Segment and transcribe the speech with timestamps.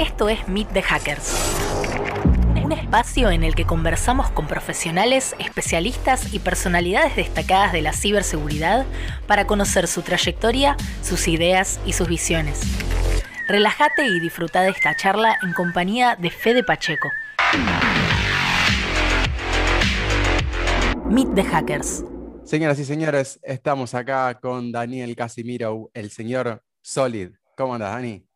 [0.00, 1.30] Esto es Meet the Hackers.
[2.64, 8.86] Un espacio en el que conversamos con profesionales, especialistas y personalidades destacadas de la ciberseguridad
[9.26, 12.62] para conocer su trayectoria, sus ideas y sus visiones.
[13.46, 17.10] Relájate y disfruta de esta charla en compañía de Fede Pacheco.
[21.10, 22.04] Meet the Hackers.
[22.44, 27.32] Señoras y señores, estamos acá con Daniel Casimiro, el señor Solid.
[27.54, 28.29] ¿Cómo andas, Dani?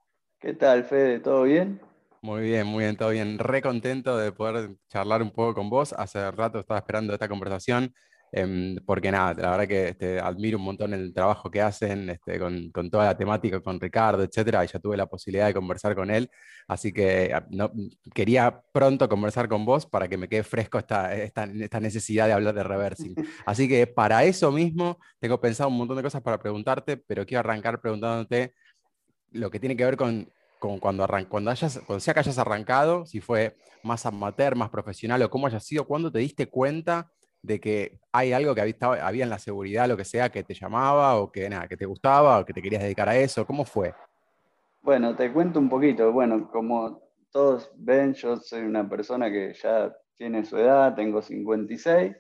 [0.45, 1.21] ¿Qué tal, Fede?
[1.21, 1.81] ¿Todo bien?
[2.21, 3.39] Muy bien, muy bien, todo bien.
[3.39, 5.95] Re contento de poder charlar un poco con vos.
[5.95, 7.95] Hace rato estaba esperando esta conversación,
[8.31, 12.39] em, porque nada, la verdad que este, admiro un montón el trabajo que hacen este,
[12.39, 16.11] con, toda la temática, con Ricardo, etcétera, y ya tuve la posibilidad de conversar con
[16.11, 16.29] él.
[16.69, 17.73] Así que ah, no,
[18.15, 22.35] quería pronto conversar con vos para que me quede fresco esta, esta, esta necesidad de
[22.35, 23.15] hablar de reversing.
[23.47, 27.41] Así que para eso mismo tengo pensado un montón de cosas para preguntarte, pero quiero
[27.41, 28.53] arrancar preguntándote
[29.35, 30.29] lo que tiene que ver con
[30.81, 35.31] cuando, cuando, hayas, cuando sea que hayas arrancado, si fue más amateur, más profesional o
[35.31, 37.11] cómo haya sido, cuando te diste cuenta
[37.43, 38.77] de que hay algo que había,
[39.07, 41.85] había en la seguridad, lo que sea, que te llamaba o que, nada, que te
[41.85, 43.47] gustaba o que te querías dedicar a eso?
[43.47, 43.93] ¿Cómo fue?
[44.81, 46.11] Bueno, te cuento un poquito.
[46.13, 52.17] Bueno, como todos ven, yo soy una persona que ya tiene su edad, tengo 56,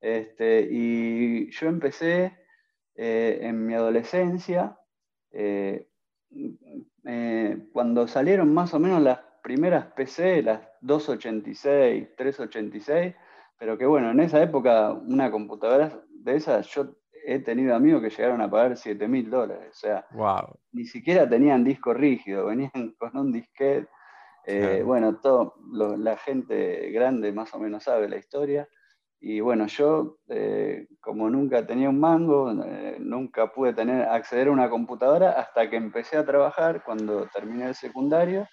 [0.00, 2.36] este, y yo empecé
[2.94, 4.78] eh, en mi adolescencia,
[5.32, 5.88] eh,
[7.04, 13.14] eh, cuando salieron más o menos las primeras PC, las 286, 386,
[13.58, 18.10] pero que bueno, en esa época una computadora de esas, yo he tenido amigos que
[18.10, 20.06] llegaron a pagar 7 mil dólares, o sea,
[20.72, 23.88] ni siquiera tenían disco rígido, venían con un disquete.
[24.46, 28.68] Eh, bueno, todo, la gente grande más o menos sabe la historia.
[29.26, 34.50] Y bueno, yo eh, como nunca tenía un mango, eh, nunca pude tener, acceder a
[34.50, 38.46] una computadora hasta que empecé a trabajar cuando terminé el secundario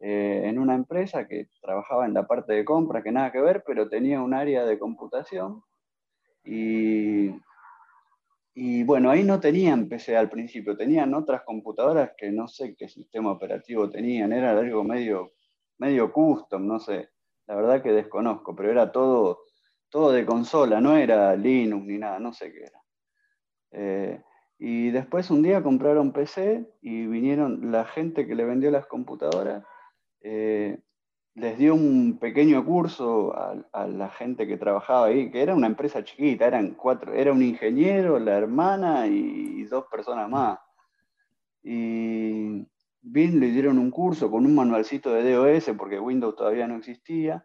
[0.00, 3.62] eh, en una empresa que trabajaba en la parte de compras, que nada que ver,
[3.66, 5.62] pero tenía un área de computación.
[6.42, 7.28] Y,
[8.54, 12.88] y bueno, ahí no tenían PC al principio, tenían otras computadoras que no sé qué
[12.88, 15.32] sistema operativo tenían, era algo medio,
[15.76, 17.10] medio custom, no sé,
[17.46, 19.40] la verdad que desconozco, pero era todo
[19.90, 22.82] todo de consola, no era Linux ni nada, no sé qué era.
[23.70, 24.22] Eh,
[24.58, 29.64] y después un día compraron PC y vinieron la gente que le vendió las computadoras,
[30.20, 30.80] eh,
[31.38, 33.32] les dio un pequeño curso
[33.72, 37.42] a, la gente que trabajaba ahí, que era una empresa chiquita, eran cuatro, era un
[37.42, 40.58] ingeniero, la hermana y, dos personas más.
[41.62, 42.66] Y
[43.02, 47.44] bien le dieron un curso con un manualcito de DOS, porque Windows todavía no existía.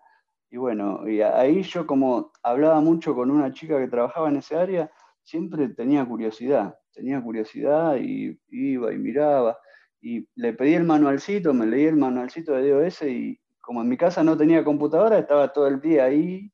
[0.54, 4.56] Y bueno, y ahí yo como hablaba mucho con una chica que trabajaba en ese
[4.56, 4.88] área,
[5.24, 9.58] siempre tenía curiosidad, tenía curiosidad y iba y miraba.
[10.00, 13.98] Y le pedí el manualcito, me leí el manualcito de DOS y como en mi
[13.98, 16.54] casa no tenía computadora, estaba todo el día ahí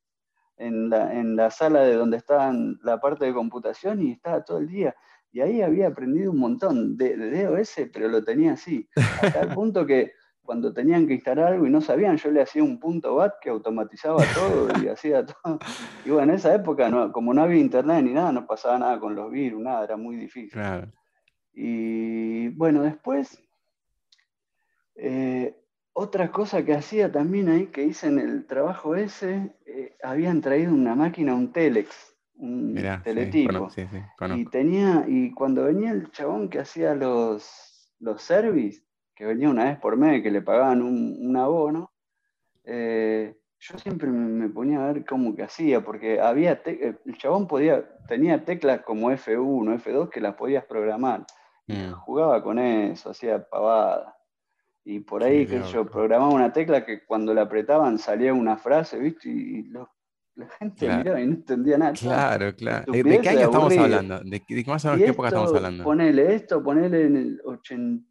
[0.56, 4.60] en la, en la sala de donde estaban la parte de computación y estaba todo
[4.60, 4.96] el día.
[5.30, 8.88] Y ahí había aprendido un montón de, de DOS, pero lo tenía así,
[9.20, 10.12] hasta el punto que
[10.42, 13.50] cuando tenían que instalar algo y no sabían, yo le hacía un punto bat que
[13.50, 15.58] automatizaba todo y hacía todo.
[16.04, 19.14] Y bueno, en esa época, como no había internet ni nada, no pasaba nada con
[19.14, 20.60] los virus, nada, era muy difícil.
[21.52, 23.42] Y bueno, después,
[24.96, 25.56] eh,
[25.92, 30.72] otra cosa que hacía también ahí, que hice en el trabajo ese, eh, habían traído
[30.72, 32.74] una máquina, un Telex, un
[33.04, 33.68] teletipo.
[34.34, 38.82] y tenía, y cuando venía el chabón que hacía los, los service,
[39.20, 41.92] que venía una vez por mes, que le pagaban un, abono,
[42.64, 47.46] eh, yo siempre me, ponía a ver cómo que hacía, porque había eh, el chabón
[47.46, 51.26] podía, tenía teclas como F1, F2 que las podías programar.
[51.66, 51.92] Mm.
[51.92, 54.16] Jugaba con eso, hacía pavada.
[54.84, 58.98] Y por ahí, que yo, programaba una tecla que cuando la apretaban salía una frase,
[58.98, 59.28] ¿viste?
[59.28, 59.70] Y,
[60.40, 61.92] la gente miraba y no entendía nada.
[61.92, 62.92] Claro, claro.
[62.92, 64.20] ¿De, qué año estamos hablando?
[64.20, 65.84] ¿De, qué, más o menos qué época estamos hablando?
[65.84, 68.04] Ponele esto, ponele en el 80,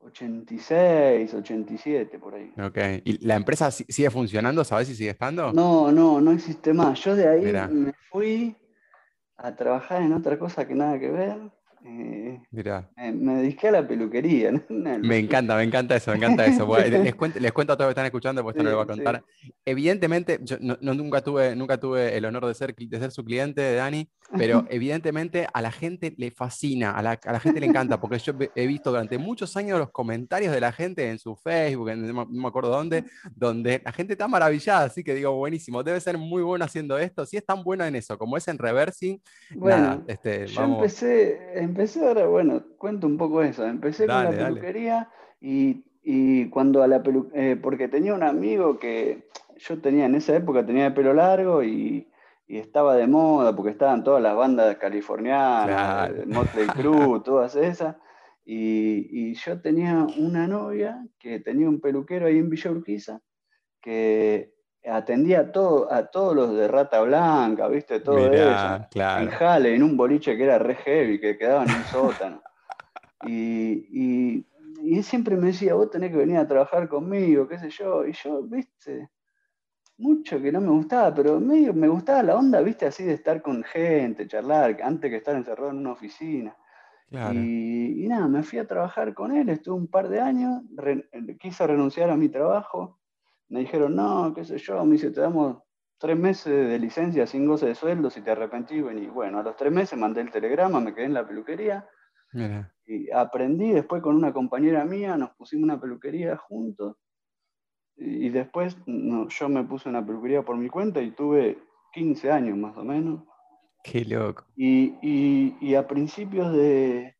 [0.00, 2.52] 86, 87, por ahí.
[2.60, 2.78] Ok.
[3.04, 4.64] ¿Y la empresa sigue funcionando?
[4.64, 5.52] ¿Sabes si sigue estando?
[5.52, 7.02] No, no, no existe más.
[7.02, 8.56] Yo de ahí me fui
[9.36, 11.38] a trabajar en otra cosa que nada que ver.
[11.84, 12.40] Eh,
[13.12, 14.52] Me, dediqué a la peluquería.
[14.68, 16.66] Me encanta, me encanta eso, me encanta eso.
[16.78, 18.94] les, cuento, les, cuento, a todos que están escuchando, porque esto no lo voy a
[18.94, 19.24] contar.
[19.64, 23.74] Evidentemente, yo no, nunca, tuve, nunca tuve el honor de ser, de ser su cliente,
[23.74, 28.00] Dani, pero evidentemente a la gente le fascina, a la, a la, gente le encanta,
[28.00, 31.94] porque yo he visto durante muchos años los comentarios de la gente en su Facebook,
[31.96, 36.18] no me acuerdo dónde, donde la gente está maravillada, así que digo, buenísimo, debe ser
[36.18, 37.24] muy bueno haciendo esto.
[37.26, 39.20] Si es tan bueno en eso como es en reversing,
[39.54, 43.66] bueno, este, yo empecé empecé ahora, bueno, cuento un poco eso.
[43.66, 45.08] Empecé con la peluquería
[45.40, 49.28] y, cuando a la peluquería, eh, porque tenía un amigo que
[49.58, 52.08] yo tenía en esa época, tenía el pelo largo y,
[52.58, 57.96] estaba de moda porque estaban todas las bandas californianas, Motley Crue, todas esas.
[58.44, 63.20] Y, yo tenía una novia que tenía un peluquero ahí en Villa Urquiza
[63.80, 64.52] que
[64.84, 68.00] atendía a, todo, a todos los de Rata Blanca, ¿viste?
[68.00, 68.86] Todo eso.
[68.94, 72.42] En Jale, en un boliche que era re heavy, que quedaba en un sótano.
[73.24, 74.46] Y, y,
[74.96, 78.04] él siempre me decía, vos tenés que venir a trabajar conmigo, qué sé yo.
[78.04, 79.08] Y yo, ¿viste?
[79.98, 82.86] Mucho que no me gustaba, pero medio me gustaba la onda, ¿viste?
[82.86, 86.56] Así de estar con gente, charlar, antes que estar encerrado en una oficina.
[87.10, 90.62] Y, nada, me fui a trabajar con él, estuve un par de años,
[91.38, 93.00] quise renunciar a mi trabajo,
[93.48, 95.58] me dijeron, no, qué sé yo, me dice, te damos
[95.98, 98.76] tres meses de licencia sin goce de sueldo si te arrepentí.
[98.76, 101.86] Y bueno, a los tres meses mandé el telegrama, me quedé en la peluquería.
[102.86, 106.96] Y aprendí después con una compañera mía, nos pusimos una peluquería juntos.
[107.96, 111.58] Y, después yo me puse una peluquería por mi cuenta y tuve
[111.92, 113.22] 15 años más o menos.
[113.84, 114.44] Qué loco.
[114.56, 117.16] Y, a principios de,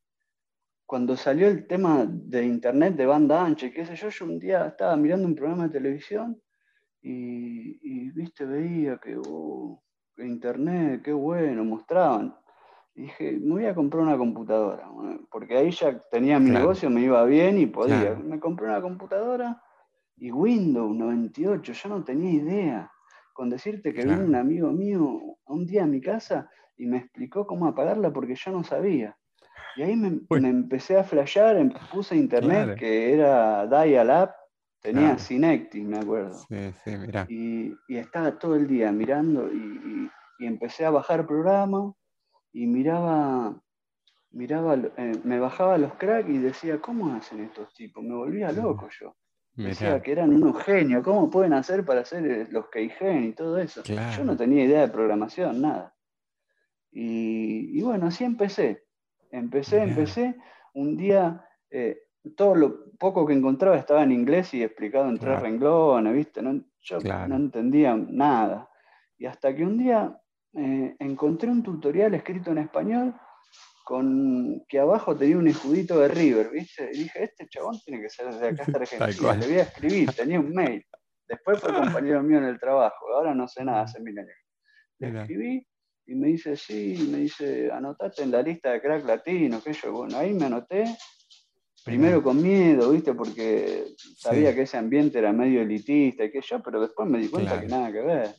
[0.87, 4.39] cuando salió el tema de internet de banda ancha, y qué sé yo, yo un
[4.39, 6.41] día estaba mirando un programa de televisión
[7.01, 9.81] y, viste, veía que uh,
[10.19, 12.37] internet, qué bueno, mostraban.
[12.95, 14.87] Y dije, me voy a comprar una computadora,
[15.31, 18.15] porque ahí ya tenía mi negocio, me iba bien y podía.
[18.15, 19.63] Me compré una computadora
[20.17, 22.93] y Windows 98, yo no tenía idea
[23.32, 27.47] con decirte que vino un amigo mío un día a mi casa y me explicó
[27.47, 29.17] cómo apagarla porque yo no sabía.
[29.76, 34.31] Y ahí me, empecé a flashear, em, puse internet que era Dial-Up,
[34.81, 36.35] tenía Synectis, me acuerdo.
[36.49, 37.26] Sí, sí, mira.
[37.29, 40.11] Y, estaba todo el día mirando y,
[40.41, 41.94] empecé a bajar programas
[42.53, 43.62] y miraba,
[44.32, 48.03] miraba eh, me bajaba los cracks y decía, ¿cómo hacen estos tipos?
[48.03, 49.15] Me volvía loco yo.
[49.55, 53.59] Decía que eran unos genios, ¿cómo pueden hacer para hacer eh, los Keigen y todo
[53.59, 53.83] eso?
[53.83, 55.95] Yo no tenía idea de programación, nada.
[56.91, 58.85] Y, bueno, así empecé.
[59.31, 60.37] Empecé, empecé.
[60.75, 61.99] Un día, eh,
[62.37, 66.43] todo lo poco que encontraba estaba en inglés y explicado en tres renglones, ¿viste?
[66.43, 68.71] No, yo no entendía nada.
[69.19, 70.19] Y hasta que un día
[70.55, 73.15] eh, encontré un tutorial escrito en español
[73.84, 76.90] con que abajo tenía un escudito de River, ¿viste?
[76.93, 79.34] Y dije, este chabón tiene que ser de acá hasta Argentina.
[79.34, 80.84] Le voy a escribir, tenía un mail.
[81.29, 84.37] Después fue compañero mío en el trabajo, ahora no sé nada, hace mil años.
[84.99, 85.67] Le escribí
[86.06, 89.93] y me dice, sí, me dice, anotate en la lista de crack latino, que yo,
[89.93, 90.84] bueno, ahí me anoté,
[91.84, 93.14] primero con miedo, ¿viste?
[93.14, 93.87] Porque
[94.17, 97.61] sabía que ese ambiente era medio elitista y que yo, pero después me di cuenta
[97.61, 98.34] que nada que ver.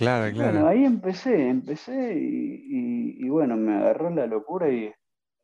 [0.00, 0.52] Claro, claro.
[0.52, 4.90] Bueno, ahí empecé, empecé y, bueno, me agarró la locura y,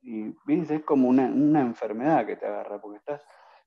[0.01, 1.27] y es como una,
[1.61, 3.21] enfermedad que te agarra, porque estás,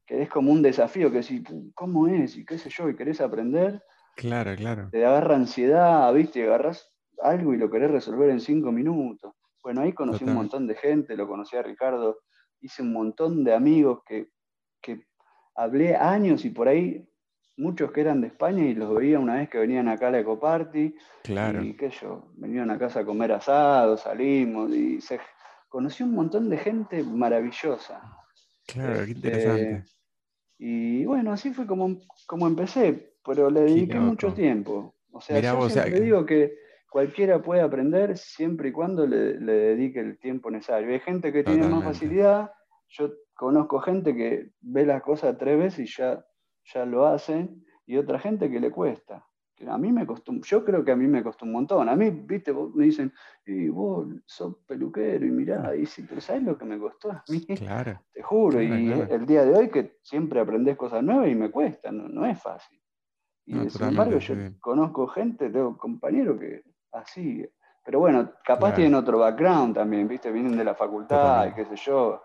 [0.07, 1.43] que es como un desafío, que si,
[1.75, 2.35] ¿cómo es?
[2.35, 3.83] Y qué sé yo, y querés aprender.
[4.15, 4.89] Claro, claro.
[4.91, 6.43] Te agarra ansiedad, ¿viste?
[6.43, 6.91] Agarras
[7.21, 9.35] algo y lo querés resolver en cinco minutos.
[9.61, 12.17] Bueno, ahí conocí un montón de gente, lo conocí a Ricardo,
[12.61, 14.31] hice un montón de amigos que,
[14.81, 15.03] que
[15.53, 17.07] hablé años y por ahí
[17.59, 20.19] muchos que eran de España y los veía una vez que venían acá a la
[20.19, 20.95] Ecoparty.
[21.23, 21.61] Claro.
[21.61, 25.19] Y qué yo, venían a casa a comer asado, salimos y se
[25.67, 28.01] conocí un montón de gente maravillosa.
[28.65, 29.85] Claro, qué este, interesante.
[30.57, 34.95] Y bueno, así fue como, como empecé, pero le dediqué mucho tiempo.
[35.11, 36.53] O sea, yo siempre digo que
[36.89, 40.91] cualquiera puede aprender siempre y cuando le, dedique el tiempo necesario.
[40.91, 42.51] Hay gente que tiene más facilidad,
[42.89, 46.25] yo conozco gente que ve las cosas tres veces y ya
[46.65, 49.25] ya lo hacen, y otra gente que le cuesta.
[49.67, 51.89] A mí me costó, yo creo que a mí me costó un montón.
[51.89, 53.11] A mí, viste, me dicen,
[53.45, 57.23] y vos sos peluquero y mirá, y sí, pero ¿sabes lo que me costó a
[57.27, 57.45] mí?
[57.57, 57.99] Claro.
[58.13, 61.91] Te juro, y el día de hoy que siempre aprendes cosas nuevas y me cuesta,
[61.91, 62.79] no, es fácil.
[63.45, 67.43] Y sin embargo, yo conozco gente, tengo compañeros que así,
[67.83, 71.75] pero bueno, capaz tienen otro background también, viste, vienen de la facultad y qué sé
[71.75, 72.21] yo.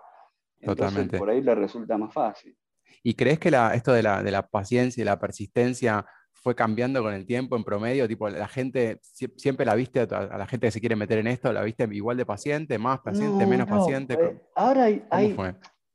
[0.61, 1.19] Entonces Totalmente.
[1.19, 2.57] por ahí les resulta más fácil.
[3.03, 7.57] ¿Y crees que esto de la, paciencia y la persistencia fue cambiando con el tiempo
[7.57, 8.09] en promedio?
[8.09, 9.01] Tipo, la gente,
[9.37, 12.17] siempre la viste, a la gente que se quiere meter en esto, la viste igual
[12.17, 14.15] de paciente, más paciente, menos paciente.
[14.15, 15.05] Eh, ahora hay,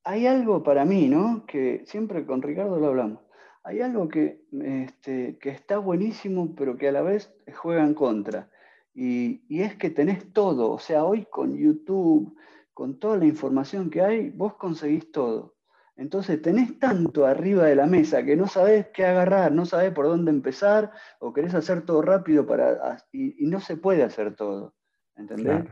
[0.03, 1.45] hay, algo para mí, ¿no?
[1.45, 3.19] Que siempre con Ricardo lo hablamos.
[3.63, 8.49] Hay algo que, este, que está buenísimo, pero que a la vez juega en contra.
[8.93, 10.71] Y, y es que tenés todo.
[10.71, 12.35] O sea, hoy con YouTube,
[12.79, 15.58] con toda la información que hay, vos conseguís todo.
[15.99, 20.05] Entonces tenés tanto arriba de la mesa que no sabés qué agarrar, no sabés por
[20.05, 24.73] dónde empezar, o querés hacer todo rápido para, y, no se puede hacer todo.
[25.17, 25.65] ¿Entendés?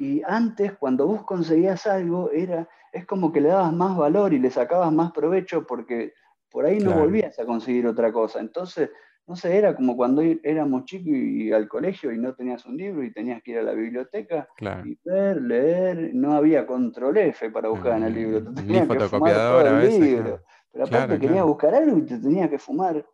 [0.00, 4.40] Y, antes, cuando vos conseguías algo, era, es como que le dabas más valor y
[4.40, 6.12] le sacabas más provecho porque
[6.50, 8.40] por ahí no volvías a conseguir otra cosa.
[8.40, 8.90] Entonces,
[9.26, 13.02] no sé, era como cuando éramos chicos y, al colegio y no tenías un libro
[13.02, 14.48] y tenías que ir a la biblioteca
[14.84, 19.00] y ver, leer, no había control F para buscar en el libro, te tenías que
[19.00, 20.42] fumar todo el libro.
[20.72, 23.04] Pero aparte querías buscar algo y te tenías que fumar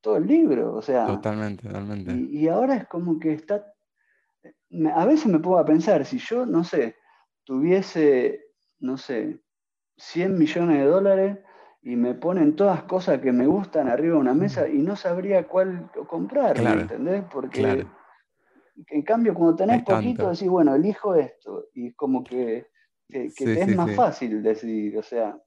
[0.00, 1.06] todo el libro, o sea.
[1.06, 2.12] Totalmente, totalmente.
[2.12, 3.72] Y, ahora es como que está,
[4.94, 6.96] a veces me pongo a pensar, si yo, no sé,
[7.44, 8.40] tuviese,
[8.80, 9.40] no sé,
[9.96, 11.38] 100 millones de dólares
[11.86, 15.46] y me ponen todas cosas que me gustan arriba de una mesa y no sabría
[15.46, 17.22] cuál comprar, ¿me entendés?
[17.30, 17.86] Porque
[18.88, 22.66] en cambio cuando tenés poquito decís, bueno, elijo esto y es como que,
[23.08, 25.38] que, es más fácil decidir, o sea...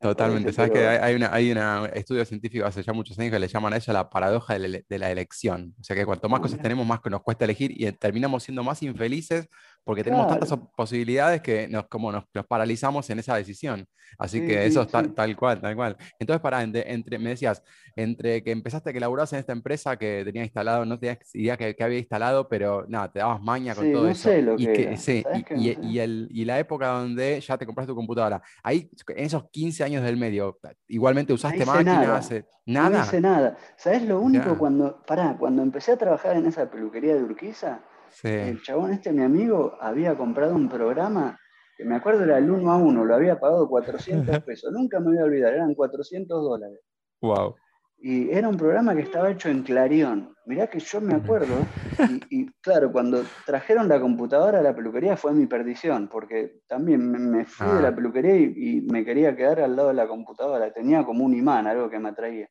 [0.00, 1.58] Totalmente, sabes que hay, una, hay un
[1.94, 5.10] estudio científico hace ya muchos años que le llaman a eso la paradoja de la,
[5.10, 5.76] elección.
[5.78, 8.82] O sea que cuanto más cosas tenemos, más nos cuesta elegir y terminamos siendo más
[8.82, 9.48] infelices
[9.84, 13.86] porque tenemos tantas posibilidades que nos, como nos, paralizamos en esa decisión.
[14.18, 15.96] Así que eso es tal, cual, tal cual.
[16.18, 17.62] Entonces, para, entre, me decías,
[17.96, 21.76] entre que empezaste que laburabas en esta empresa que tenía instalado, no tenías idea que,
[21.80, 24.30] había instalado, pero nada, te dabas maña con todo eso.
[24.58, 25.24] y, que, sí,
[25.56, 28.42] y, el, y, la época donde ya te compraste tu computadora.
[28.62, 30.58] Ahí, en esos 15 años del medio,
[30.88, 32.30] igualmente usaste máquinas.
[32.32, 32.98] Eh, nada.
[32.98, 33.56] No hice nada.
[33.76, 37.80] ¿Sabes lo único cuando, pará, cuando empecé a trabajar en esa peluquería de Urquiza?
[38.22, 41.38] El chabón este, mi amigo, había comprado un programa
[41.76, 44.70] que me acuerdo era el 1 a 1, lo había pagado 400 pesos.
[44.72, 46.80] Nunca me voy a olvidar, eran 400 dólares.
[47.22, 47.54] Wow.
[48.02, 50.34] Y era un programa que estaba hecho en Clarion.
[50.46, 51.54] Mirá que yo me acuerdo.
[52.30, 57.44] Y, claro, cuando trajeron la computadora a la peluquería fue mi perdición, porque también me,
[57.44, 57.94] fui de la ah.
[57.94, 60.72] peluquería y, me quería quedar al lado de la computadora.
[60.72, 62.48] Tenía como un imán, algo que me atraía.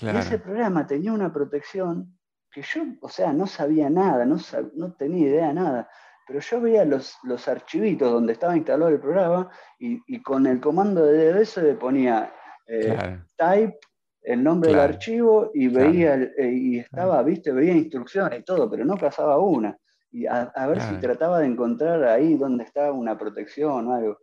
[0.00, 2.15] Y ese programa tenía una protección
[2.56, 4.38] que yo, o sea, no sabía nada, no,
[4.76, 5.90] no tenía idea de nada,
[6.26, 11.04] pero yo veía los, los archivitos donde estaba instalado el programa y, con el comando
[11.04, 12.32] de DBS le ponía
[12.66, 13.78] eh, type,
[14.22, 18.86] el nombre del archivo y veía, eh, y estaba, viste, veía instrucciones y todo, pero
[18.86, 19.76] no cazaba una.
[20.10, 24.18] Y a, ver si trataba de encontrar ahí donde estaba una protección o algo.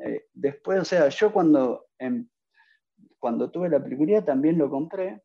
[0.00, 2.28] Eh, después, o sea, yo cuando, em,
[3.20, 5.22] cuando tuve la peluquería también lo compré,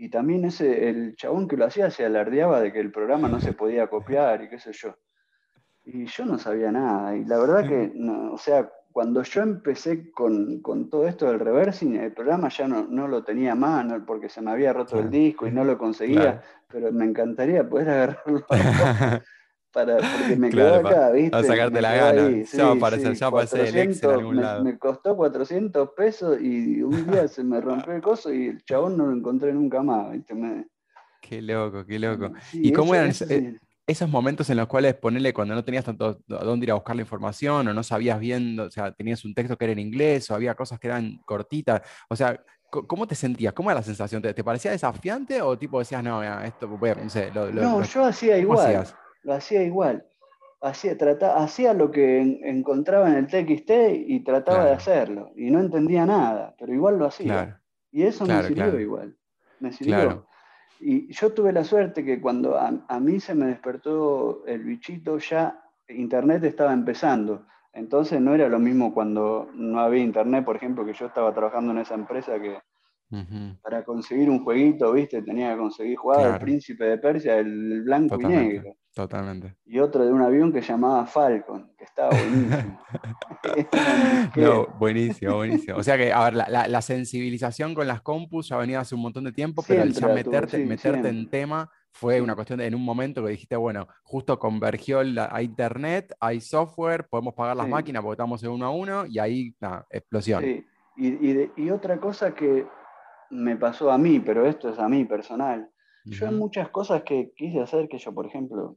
[0.00, 3.38] y también ese, el chabón que lo hacía se alardeaba de que el programa no
[3.38, 4.96] se podía copiar y qué sé yo.
[5.84, 7.14] Y yo no sabía nada.
[7.14, 7.92] Y la verdad que,
[8.32, 13.08] o sea, cuando yo empecé con, todo esto del reversing, el programa ya no, no
[13.08, 16.90] lo tenía más, porque se me había roto el disco y no lo conseguía, pero
[16.92, 18.46] me encantaría poder agarrarlo.
[19.72, 21.36] para, porque me quedó acá, ¿viste?
[21.36, 22.42] A sacarte la gana.
[22.42, 23.28] ya va a aparecer, ya
[23.68, 24.64] el ex en algún me, lado.
[24.64, 28.96] Me costó 400 pesos y un día se me rompió el coso y el chabón
[28.96, 30.34] no lo encontré nunca más, ¿viste?
[31.20, 32.32] Qué loco, qué loco.
[32.52, 33.12] ¿Y cómo eran
[33.86, 36.94] esos momentos en los cuales ponerle cuando no tenías tanto a dónde ir a buscar
[36.94, 40.30] la información o no sabías bien, o sea, tenías un texto que era en inglés
[40.30, 41.82] o había cosas que eran cortitas?
[42.08, 43.52] O sea, ¿Cómo te sentías?
[43.52, 44.22] ¿Cómo era la sensación?
[44.22, 48.86] ¿Te, parecía desafiante o tipo decías, no, esto, no sé, No, yo hacía igual
[49.22, 50.06] lo hacía igual.
[50.62, 50.94] Hacía,
[51.36, 53.70] hacía lo que encontraba en el TXT
[54.06, 55.32] y trataba de hacerlo.
[55.34, 57.60] Y no entendía nada, pero igual lo hacía.
[57.90, 59.16] Y eso me sirvió igual.
[59.58, 60.26] Me sirvió.
[60.80, 65.62] Y yo tuve la suerte que cuando a, mí se me despertó el bichito, ya
[65.88, 67.46] Internet estaba empezando.
[67.72, 71.72] Entonces no era lo mismo cuando no había Internet, por ejemplo, que yo estaba trabajando
[71.72, 72.58] en esa empresa que
[73.60, 78.20] para conseguir un jueguito, viste, tenía que conseguir jugar al Príncipe de Persia, el blanco
[78.20, 78.76] y negro.
[78.94, 79.56] Totalmente.
[79.66, 82.80] Y otro de un avión que llamaba Falcon, que estaba buenísimo.
[84.36, 85.76] no, buenísimo, buenísimo.
[85.76, 89.24] O sea que, a ver, la, sensibilización con las compus ya venía hace un montón
[89.24, 92.84] de tiempo, pero el ya meterte, meterte en tema fue una cuestión de en un
[92.84, 98.14] momento que dijiste, bueno, justo convergió a internet, hay software, podemos pagar las máquinas porque
[98.14, 100.42] estamos en uno a uno, y ahí, nada, explosión.
[100.42, 100.66] Sí.
[100.96, 102.66] Y, y otra cosa que
[103.30, 105.70] me pasó a mí, pero esto es a mí personal
[106.04, 108.76] yo hay muchas cosas que quise hacer, que yo, por ejemplo,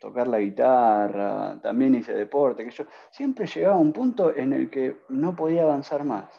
[0.00, 4.70] tocar la guitarra, también hice deporte, que yo siempre llegaba a un punto en el
[4.70, 6.30] que no podía avanzar más.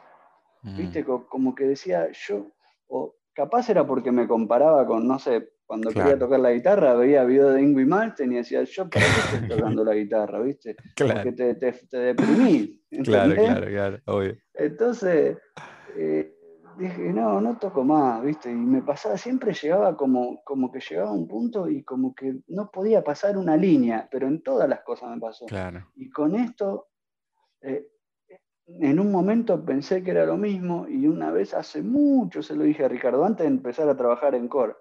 [0.63, 1.03] ¿Viste?
[1.03, 1.25] Mm.
[1.27, 2.47] Como que decía yo,
[2.87, 7.23] o capaz era porque me comparaba con, no sé, cuando quería tocar la guitarra, veía
[7.23, 10.41] videos de Ingui Malten y decía, yo, ¿para qué estoy tocando la guitarra?
[10.41, 10.75] ¿Viste?
[10.97, 12.81] Porque te, te, te deprimís.
[13.05, 14.35] Claro, claro, claro, obvio.
[14.53, 15.37] Entonces,
[16.77, 18.51] dije, no, no toco más, ¿viste?
[18.51, 22.39] Y me pasaba, siempre llegaba como, como que llegaba a un punto y como que
[22.47, 25.45] no podía pasar una línea, pero en todas las cosas me pasó.
[25.95, 26.87] Y con esto,
[27.61, 27.87] eh,
[28.67, 32.63] en un momento pensé que era lo mismo y una vez hace mucho se lo
[32.63, 34.75] dije a Ricardo, antes de empezar a trabajar en Core.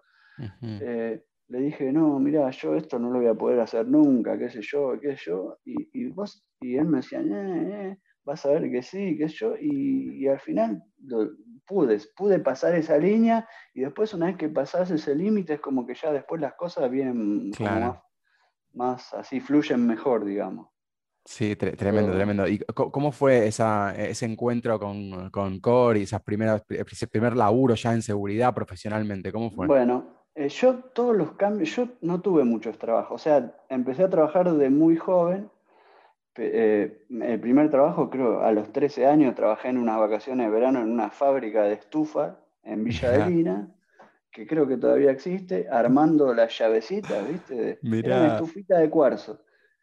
[0.63, 4.49] Eh, le dije, no, mira, yo esto no lo voy a poder hacer nunca, qué
[4.49, 5.59] sé yo, qué sé yo.
[5.65, 9.35] Y, vos, y él me decía, eh, eh, vas a ver que sí, qué sé
[9.35, 9.55] yo.
[9.61, 10.83] Y, al final
[11.67, 15.87] pude, pude pasar esa línea y después una vez que pasás ese límite es como
[15.87, 17.51] que ya después las cosas vienen
[18.73, 20.69] más, así, fluyen mejor, digamos.
[21.25, 22.49] Sí, tremendo, tremendo.
[22.49, 27.75] ¿Y cómo fue esa, ese encuentro con, con Core y esas primeras, ese primer laburo
[27.75, 29.31] ya en seguridad profesionalmente?
[29.31, 29.67] ¿Cómo fue?
[29.67, 34.11] Bueno, eh, yo todos los cambios, yo no tuve muchos trabajos, o sea, empecé a
[34.11, 35.51] trabajar de muy joven.
[36.37, 40.81] Eh, el primer trabajo, creo, a los 13 años, trabajé en unas vacaciones de verano
[40.81, 43.75] en una fábrica de estufa en Villa de Lina,
[44.31, 47.79] que creo que todavía existe, armando las llavecitas, ¿viste?
[47.83, 49.41] Era una estufita de cuarzo.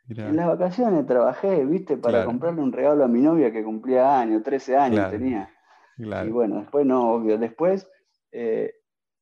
[0.09, 1.97] En las vacaciones trabajé, ¿viste?
[1.97, 5.49] Para comprarle un regalo a mi novia que cumplía años, 13 años tenía.
[5.97, 7.37] Y bueno, después no, obvio.
[7.37, 7.89] Después
[8.31, 8.73] eh,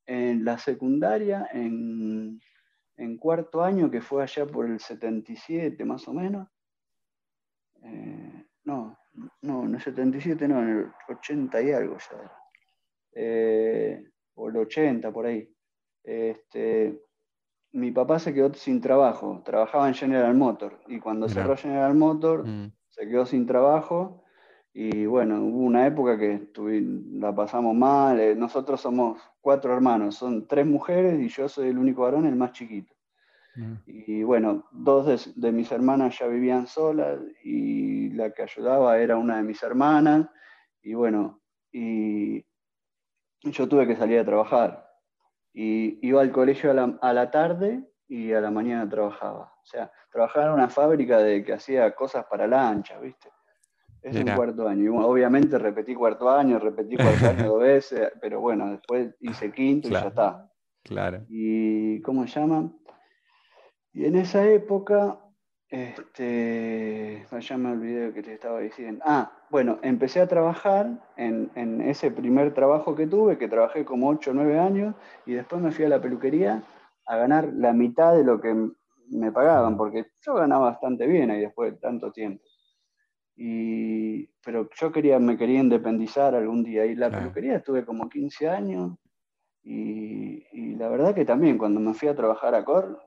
[0.06, 2.40] en la secundaria, en,
[3.18, 6.48] cuarto año, que fue allá por el 77 más o menos.
[7.82, 8.98] Eh, no,
[9.42, 12.32] no, en el 77 no, en el 80 y algo ya.
[13.12, 14.04] Eh,
[14.34, 15.48] o el 80 por ahí.
[16.02, 17.00] Este,
[17.72, 22.46] mi papá se quedó sin trabajo, trabajaba en General Motor y cuando cerró General Motor
[22.46, 22.72] mm.
[22.88, 24.22] se quedó sin trabajo
[24.72, 26.50] y bueno, hubo una época que
[27.12, 28.20] la pasamos mal.
[28.20, 32.36] Eh, nosotros somos cuatro hermanos, son tres mujeres y yo soy el único varón, el
[32.36, 32.94] más chiquito.
[33.56, 33.74] Mm.
[33.86, 39.38] Y bueno, dos de, mis hermanas ya vivían solas y la que ayudaba era una
[39.38, 40.28] de mis hermanas.
[40.82, 41.40] Y bueno,
[41.72, 42.44] y
[43.42, 44.86] yo tuve que salir a trabajar.
[45.52, 49.52] Y iba al colegio a la, a la tarde y a la mañana trabajaba.
[49.62, 53.28] O sea, trabajaba en una fábrica de que hacía cosas para lanchas, ¿viste?
[54.02, 54.84] Es un cuarto año.
[54.84, 59.88] Y obviamente repetí cuarto año, repetí cuarto año dos veces, pero bueno, después hice quinto
[59.88, 60.48] y ya está.
[60.84, 61.24] Claro.
[61.28, 62.70] Y ¿cómo se llama?
[63.96, 65.18] Y en esa época,
[65.70, 69.02] este, ya me olvidé que te estaba diciendo.
[69.06, 70.86] Ah, bueno, empecé a trabajar
[71.16, 75.32] en, en ese primer trabajo que tuve, que trabajé como 8 o 9 años, y
[75.32, 76.62] después me fui a la peluquería
[77.06, 78.54] a ganar la mitad de lo que
[79.08, 82.44] me pagaban, porque yo ganaba bastante bien ahí después de tanto tiempo.
[83.34, 86.84] Y, pero yo quería, me quería independizar algún día.
[86.84, 88.98] Y la peluquería estuve como 15 años.
[89.66, 93.00] Y, la verdad que también cuando me fui a trabajar a Cor,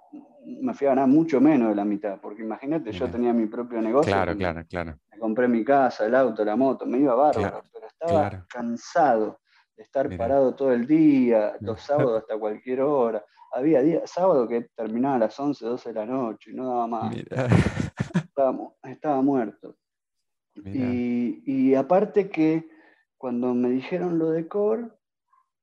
[0.44, 2.20] me fui a ganar mucho menos de la mitad.
[2.20, 4.12] Porque imagínate, yo tenía mi propio negocio.
[4.12, 4.98] Claro, claro, claro.
[5.12, 7.62] Me compré mi casa, el auto, la moto, me iba bárbaro.
[7.72, 9.40] pero estaba cansado
[9.78, 13.24] de estar parado todo el día, los sábados hasta cualquier hora.
[13.54, 16.88] Había días, sábado que terminaba a las 11, 12 de la noche y no daba
[16.88, 17.16] más.
[17.16, 19.76] Estaba, estaba muerto.
[20.66, 22.68] Y, aparte que
[23.18, 24.90] cuando me dijeron lo de Core,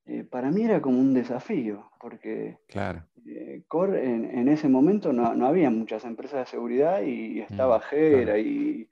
[0.06, 3.04] eh, para mí era como un desafío, porque claro.
[3.26, 8.84] Eh, Core en, ese momento no, había muchas empresas de seguridad y estaba mm,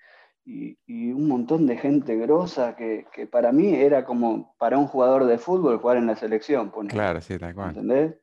[0.44, 5.38] y, un montón de gente grosa que, para mí era como para un jugador de
[5.38, 6.72] fútbol jugar en la selección.
[6.88, 7.68] Claro, sí, tal cual.
[7.70, 8.16] ¿Entendés?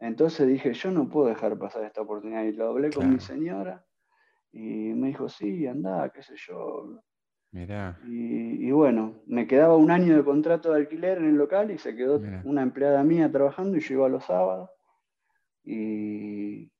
[0.00, 2.44] Entonces dije, yo no puedo dejar pasar esta oportunidad.
[2.44, 3.84] Y lo hablé con mi señora
[4.50, 7.00] y me dijo, sí, anda, qué sé yo.
[7.54, 8.00] Mirá.
[8.08, 11.94] Y, bueno, me quedaba un año de contrato de alquiler en el local y se
[11.94, 14.70] quedó una empleada mía trabajando y yo iba los sábados.
[15.62, 16.72] Y,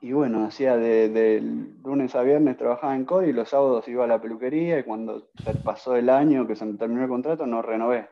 [0.00, 1.40] y bueno, hacía de,
[1.84, 5.30] lunes a viernes trabajaba en CODI y los sábados iba a la peluquería y cuando
[5.62, 8.08] pasó el año que se me terminó el contrato no renové.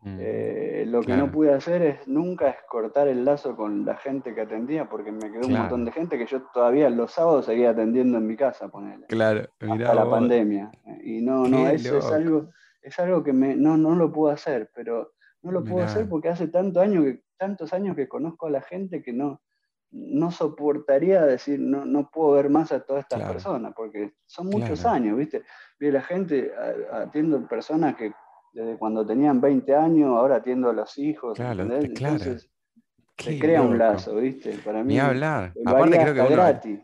[0.00, 3.96] Mm, eh, lo que no pude hacer es nunca es cortar el lazo con la
[3.96, 7.46] gente que atendía, porque me quedó un montón de gente que yo todavía los sábados
[7.46, 9.06] seguía atendiendo en mi casa, ponerle.
[9.06, 10.70] Claro, hasta la pandemia.
[11.02, 14.70] Y no, no, eso es algo, es algo que me, no, no lo puedo hacer,
[14.72, 18.50] pero no lo puedo hacer porque hace tanto año que, tantos años que conozco a
[18.50, 19.42] la gente que no,
[19.90, 24.84] no soportaría decir, no, no puedo ver más a todas estas personas, porque son muchos
[24.84, 25.42] años, ¿viste?
[25.80, 26.52] Vi la gente,
[26.92, 28.12] atiendo personas que
[28.58, 31.36] desde cuando tenían 20 años, ahora atiendo a los hijos.
[31.36, 32.50] Claro, Entonces,
[33.16, 34.52] se crea un lazo, ¿viste?
[34.64, 34.94] Para mí.
[34.94, 35.52] Ni hablar.
[35.64, 36.80] Aparte, creo que uno, gratis.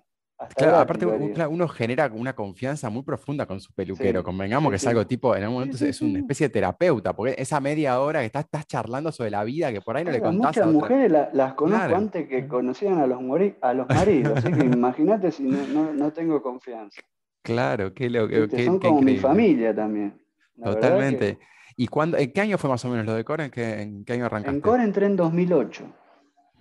[0.56, 4.22] Claro, aparte uno, genera una confianza muy profunda con su peluquero.
[4.22, 7.60] Convengamos que es algo tipo, en algún momento es una especie de terapeuta, porque esa
[7.60, 10.56] media hora que estás, estás charlando sobre la vida que por ahí no le contás.
[10.56, 13.20] Muchas mujeres las conozco antes que conocían a los,
[13.62, 17.00] a los maridos, así que imagínate si no, no, tengo confianza.
[17.42, 18.64] Claro, qué lo que.
[18.64, 20.20] Son como mi familia también.
[20.62, 21.38] Totalmente.
[21.76, 23.44] ¿Y cuándo, en qué año fue más o menos lo de Core?
[23.44, 24.56] ¿En qué, en qué año arrancaste?
[24.56, 25.84] En Core entré en 2008.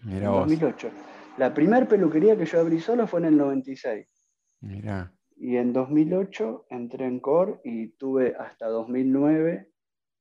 [0.04, 0.90] Mira en 2008.
[1.38, 4.08] La primera peluquería que yo abrí solo fue en el 96.
[4.62, 5.14] Mira.
[5.36, 9.70] Y en 2008 entré en Core y tuve hasta 2009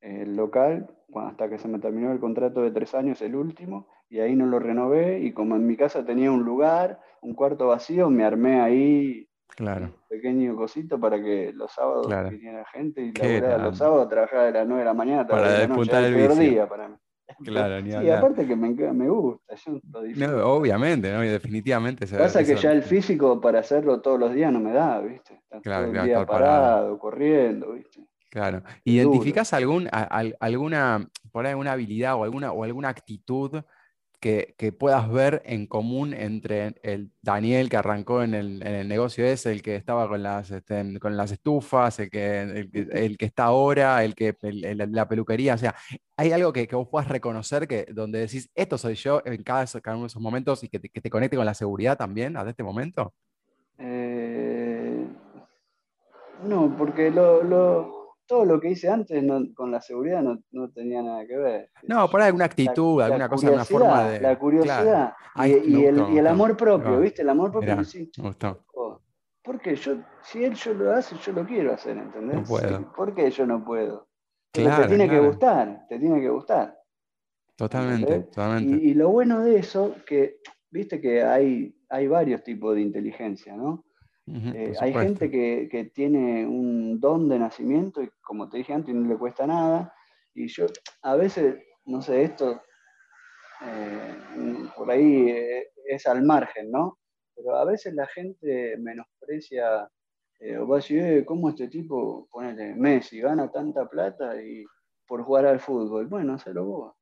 [0.01, 0.89] el local
[1.21, 4.47] hasta que se me terminó el contrato de tres años, el último, y ahí no
[4.47, 8.61] lo renové, y como en mi casa tenía un lugar, un cuarto vacío, me armé
[8.61, 9.87] ahí claro.
[9.87, 12.31] un pequeño cosito para que los sábados Claro.
[12.31, 13.59] viniera gente, y grande.
[13.59, 15.75] los sábados trabajaba de las 9 de la mañana hasta Para las 10 de la
[15.77, 16.51] noche, despuntar el vicio.
[16.53, 16.97] día para mí.
[17.45, 18.19] Claro, ni Sí, hablar.
[18.19, 19.81] aparte que me, me gusta, yo.
[20.17, 21.25] No, obviamente, ¿no?
[21.25, 22.07] Y definitivamente.
[22.07, 25.35] se- Pasa que ya el físico para hacerlo todos los días no me da, ¿viste?
[25.35, 26.27] Estar Claro, todo el día parado.
[26.27, 28.05] parado, corriendo, ¿viste?
[28.29, 28.63] Claro.
[28.85, 33.63] ¿Identificás algún, a- alguna, por ahí alguna habilidad o alguna, o alguna actitud
[34.23, 39.63] que, puedas ver en común entre el Daniel que arrancó en el, negocio ese, el
[39.63, 44.15] que estaba con las, este, con las estufas, el que, el, que- está ahora, el
[44.15, 45.55] que la peluquería?
[45.55, 45.75] O sea,
[46.17, 49.67] ¿hay algo que, que vos puedas reconocer que, donde decís, esto soy yo en cada,
[49.81, 52.37] cada uno de esos momentos y que te, que te conecte con la seguridad también
[52.37, 53.13] hasta este momento?
[53.79, 55.05] Eh,
[56.45, 60.71] no, porque lo, lo- todo lo que hice antes no- con la seguridad no, no
[60.71, 61.71] tenía nada que ver.
[61.83, 64.21] No, por alguna actitud, La- alguna la cosa, alguna forma de...
[64.21, 65.15] La curiosidad Claro.
[65.37, 67.23] y, Ay, y me el, gustó, y el amor propio, ¿viste?
[67.23, 67.71] El amor propio.
[67.73, 67.85] mirá.
[67.85, 68.65] sí, Me gustó.
[68.75, 69.01] oh,
[69.43, 72.37] porque yo, si él yo lo hace, yo lo quiero hacer, ¿entendés?
[72.37, 72.79] No puedo.
[72.79, 74.09] Sí, ¿Por qué yo no puedo?
[74.53, 75.21] Pero Claro, te tiene claro.
[75.23, 76.79] que gustar, te tiene que gustar.
[77.57, 78.31] Totalmente, ¿entendés?
[78.31, 78.85] totalmente.
[78.85, 80.39] Y, y lo bueno de eso, que
[80.71, 83.85] viste que hay, hay varios tipos de inteligencia, ¿no?
[84.27, 88.95] Eh, hay gente que, que tiene un don de nacimiento y como te dije antes,
[88.95, 89.93] no le cuesta nada.
[90.35, 90.67] Y yo
[91.03, 92.63] a veces, no sé, esto
[93.65, 94.15] eh,
[94.77, 96.99] por ahí eh, es al margen, ¿no?
[97.35, 99.89] Pero a veces la gente menosprecia,
[100.61, 104.65] o va a decir, "Eh, ¿cómo este tipo, ponele, Messi, gana tanta plata y
[105.13, 106.07] por jugar al fútbol?
[106.07, 106.95] Bueno, hacelo vos.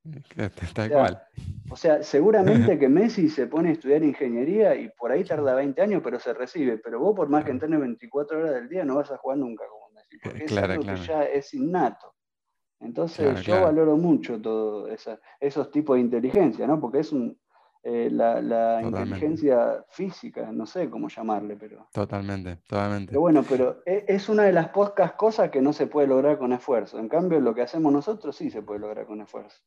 [0.74, 1.22] Sea, cual.
[1.70, 5.80] O sea, seguramente que Messi se pone a estudiar ingeniería y por ahí tarda 20
[5.80, 6.78] años, pero se recibe.
[6.78, 9.62] Pero vos, por más que entrenes 24 horas del día, no vas a jugar nunca
[9.68, 11.00] como Messi, porque es claro, algo claro.
[11.00, 12.16] que ya es innato.
[12.80, 16.80] Entonces, Claro, yo valoro mucho todo esa- esos tipos de inteligencia, ¿no?
[16.80, 17.39] Porque es un,
[17.82, 23.06] eh, la, inteligencia física, no sé cómo llamarle, pero, Totalmente, totalmente.
[23.08, 26.38] pero bueno, pero e- es una de las pocas cosas que no se puede lograr
[26.38, 26.98] con esfuerzo.
[26.98, 29.58] En cambio, lo que hacemos nosotros sí se puede lograr con esfuerzo.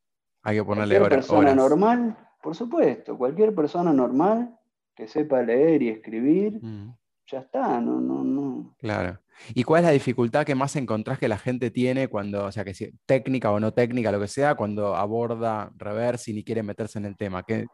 [0.43, 1.15] Hay que ponerle Cualquier horas.
[1.27, 1.55] persona horas.
[1.55, 4.59] normal, por supuesto, cualquier persona normal
[4.95, 6.93] que sepa leer y escribir, Mm,
[7.25, 8.75] ya está, no, no, no.
[8.77, 9.19] Claro.
[9.55, 12.63] ¿Y cuál es la dificultad que más encontrás que la gente tiene cuando, o sea,
[12.63, 16.99] que si, técnica o no técnica, lo que sea, cuando aborda reversing y quiere meterse
[16.99, 17.41] en el tema?
[17.41, 17.65] ¿Qué?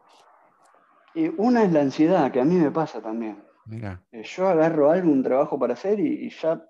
[1.14, 3.42] Y una es la ansiedad, que a mí me pasa también.
[3.64, 6.64] Mira, Eh, Yo agarro algo, un trabajo para hacer y, y ya,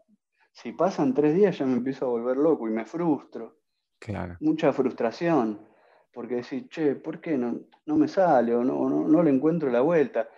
[0.53, 3.61] si pasan tres días, ya me empiezo a volver loco y me frustro.
[3.99, 4.41] claro.
[4.41, 5.69] Mucha frustración,
[6.13, 9.71] porque decís, che, ¿por qué no, no me sale o no, no, no le encuentro
[9.71, 10.29] la vuelta?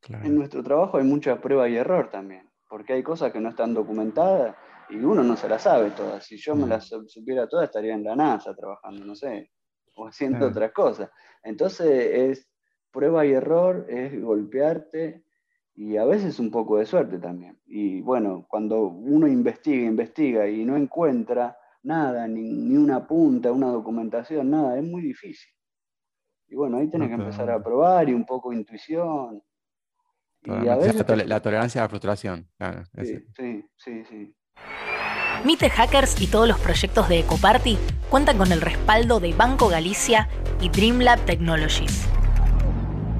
[0.00, 0.24] claro.
[0.24, 3.74] En nuestro trabajo hay mucha prueba y error también, porque hay cosas que no están
[3.74, 4.56] documentadas
[4.90, 6.24] y uno no se las sabe todas.
[6.24, 9.50] Si yo me las supiera todas, estaría en la NASA trabajando, no sé,
[9.94, 10.50] o haciendo Claro.
[10.50, 11.10] otras cosas.
[11.42, 12.49] Entonces es
[12.90, 15.24] prueba y error, es golpearte
[15.74, 17.58] y a veces un poco de suerte también.
[17.66, 23.68] Y bueno, cuando uno investiga, investiga y no encuentra nada, ni, ni una punta, una
[23.68, 25.52] documentación, nada, es muy difícil.
[26.48, 29.42] Y bueno, ahí tenés que empezar a probar y un poco intuición.
[30.42, 32.48] Y a veces la, tolerancia a la frustración.
[32.58, 34.34] Claro, Sí, sí, sí, sí.
[35.44, 37.78] Mite Hackers y todos los proyectos de Ecoparty
[38.10, 40.28] cuentan con el respaldo de Banco Galicia
[40.60, 42.06] y Dreamlab Technologies.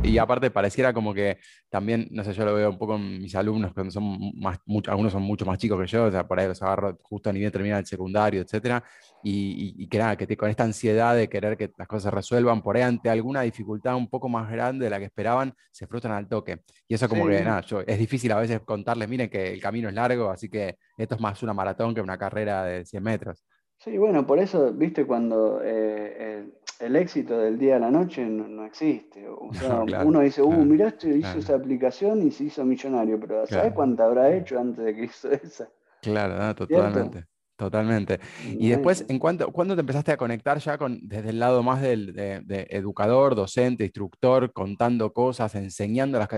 [0.03, 3.35] Y aparte pareciera como que también, no sé, yo lo veo un poco en mis
[3.35, 6.41] alumnos, cuando son más, mucho- algunos son mucho más chicos que yo, o sea, por
[6.41, 8.83] ahí los agarro justo ni bien terminan el secundario, etcétera,
[9.21, 12.05] y, y- y que nada, que te- con esta ansiedad de querer que las cosas
[12.05, 15.53] se resuelvan, por ahí ante alguna dificultad un poco más grande de la que esperaban,
[15.71, 16.61] se frustran al toque.
[16.89, 17.33] Y eso como Sí.
[17.33, 20.49] que, nada, yo, es difícil a veces contarles, miren que el camino es largo, así
[20.49, 23.45] que esto es más una maratón que una carrera de 100 metros.
[23.83, 28.25] Sí, bueno, por eso, viste, cuando eh, el, el éxito del día a la noche
[28.25, 29.27] no, no existe.
[29.29, 31.38] O sea, No, claro, uno dice, uh, claro, mirá, este hizo claro.
[31.38, 35.31] esa aplicación y se hizo millonario, pero ¿sabes cuánta habrá hecho antes de que hizo
[35.31, 35.69] esa?
[36.03, 37.27] Claro, no, totalmente.
[37.57, 38.21] Totalmente.
[38.47, 41.83] Y después, ¿en cuánto, ¿cuándo te empezaste a conectar ya con, desde el lado más
[41.83, 46.29] del, de, de educador, docente, instructor, contando cosas, enseñando las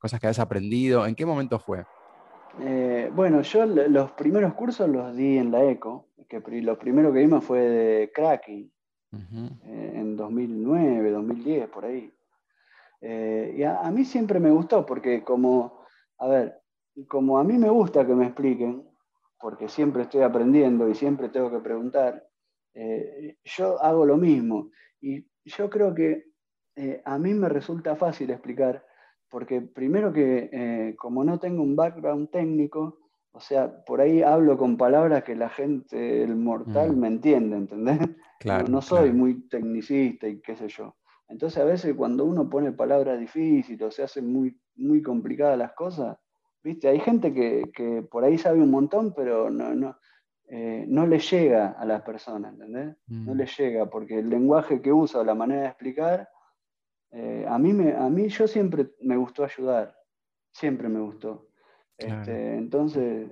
[0.00, 1.06] cosas que has aprendido?
[1.06, 1.84] ¿En qué momento fue?
[2.60, 7.20] Eh, bueno, yo los primeros cursos los di en la ECO, que lo primero que
[7.20, 8.70] vimos fue de cracking,
[9.12, 12.10] Ujú, eh, en 2009, 2010, por ahí.
[13.02, 15.84] Eh, y a, mí siempre me gustó, porque como,
[16.18, 16.62] a ver,
[17.08, 18.88] como a mí me gusta que me expliquen,
[19.38, 22.26] porque siempre estoy aprendiendo y siempre tengo que preguntar,
[22.74, 24.70] eh, yo hago lo mismo.
[25.00, 26.24] Y yo creo que
[27.04, 28.84] a mí me resulta fácil explicar,
[29.28, 33.01] porque primero que como no tengo un background técnico,
[33.32, 36.98] o sea, por ahí hablo con palabras que la gente, el mortal, mm.
[36.98, 37.98] me entiende, ¿entendés?
[38.40, 40.96] Claro, no, soy muy tecnicista y qué sé yo.
[41.28, 45.72] Entonces a veces cuando uno pone palabras difíciles o se hacen muy, muy complicadas las
[45.72, 46.18] cosas,
[46.62, 46.88] ¿viste?
[46.88, 49.96] Hay gente que, por ahí sabe un montón, pero no, no,
[50.48, 52.96] eh, no le llega a las personas, ¿entendés?
[53.06, 53.36] No mm.
[53.36, 56.28] le llega, porque el lenguaje que usa o la manera de explicar,
[57.12, 59.96] eh, a, mí me, a mí yo siempre me gustó ayudar,
[60.50, 61.48] siempre me gustó.
[62.04, 63.28] Este, entonces,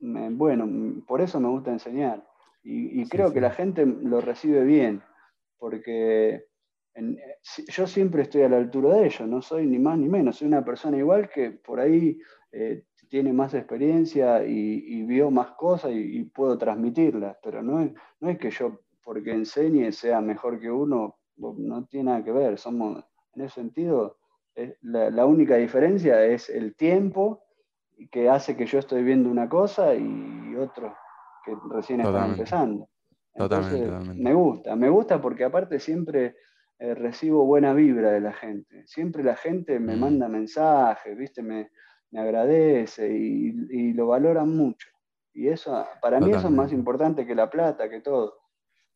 [0.00, 2.24] bueno, por eso me gusta enseñar.
[2.62, 5.02] Y, creo que la gente lo recibe bien,
[5.58, 6.44] porque
[7.68, 10.48] yo siempre estoy a la altura de ellos, no soy ni más ni menos, soy
[10.48, 12.18] una persona igual que por ahí
[12.52, 18.28] eh, tiene más experiencia y, vio más cosas y, puedo transmitirlas, pero no es, no
[18.28, 23.02] es que yo porque enseñe sea mejor que uno, no tiene nada que ver, somos,
[23.34, 24.18] en ese sentido,
[24.82, 27.42] la, la única diferencia es el tiempo
[28.08, 30.92] que hace que yo estoy viendo una cosa y otros
[31.44, 32.88] que recién están empezando.
[33.34, 36.36] totalmente, Me gusta, me gusta porque aparte siempre
[36.78, 38.86] eh, recibo buena vibra de la gente.
[38.86, 40.00] Siempre la gente me mm.
[40.00, 41.42] manda mensajes, ¿viste?
[41.42, 41.70] Me,
[42.12, 44.88] agradece y, lo valoran mucho.
[45.32, 48.34] Y eso, para mí eso es más importante que la plata, que todo.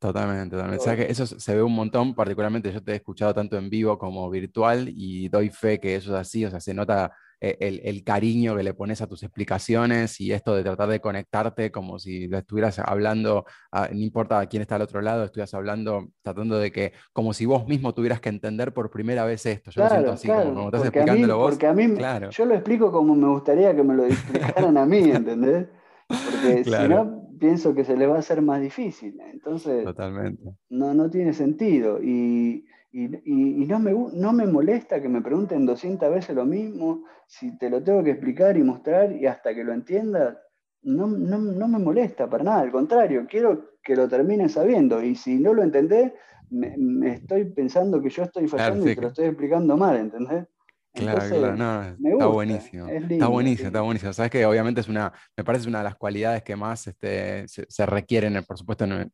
[0.00, 0.82] Totalmente, totalmente.
[0.82, 3.70] O sea que eso se ve un montón, particularmente yo te he escuchado tanto en
[3.70, 7.82] vivo como virtual y doy fe que eso es así, o sea, se nota eh,
[7.84, 11.98] el, cariño que le pones a tus explicaciones y esto de tratar de conectarte como
[11.98, 16.92] si estuvieras hablando, no importa quién está al otro lado, estuvieras hablando, tratando de que,
[17.12, 19.70] como si vos mismo tuvieras que entender por primera vez esto.
[19.70, 21.50] Yo lo siento así, como, estás explicándolo vos.
[21.50, 22.30] Porque a mí, claro.
[22.30, 25.66] yo lo explico como me gustaría que me lo explicaran a mí, ¿entendés?
[26.06, 29.18] Porque si no, pienso que se le va a hacer más difícil.
[29.32, 30.42] Entonces, Totalmente.
[30.68, 32.02] No, no tiene sentido.
[32.02, 32.66] Y,
[32.96, 37.68] y, no, me, no me molesta que me pregunten 200 veces lo mismo, si te
[37.68, 40.38] lo tengo que explicar y mostrar y hasta que lo entiendas,
[40.82, 45.40] no, no, me molesta para nada, al contrario, quiero que lo termines sabiendo y si
[45.40, 46.12] no lo entendés,
[46.50, 50.46] me, estoy pensando que yo estoy fallando y te lo estoy explicando mal, ¿entendés?
[50.94, 52.86] Claro, claro, no, está buenísimo.
[52.86, 54.12] está buenísimo, está buenísimo.
[54.12, 57.86] Sabes que obviamente es una, me parece una de las cualidades que más este, se,
[57.86, 59.10] requieren, por supuesto, en,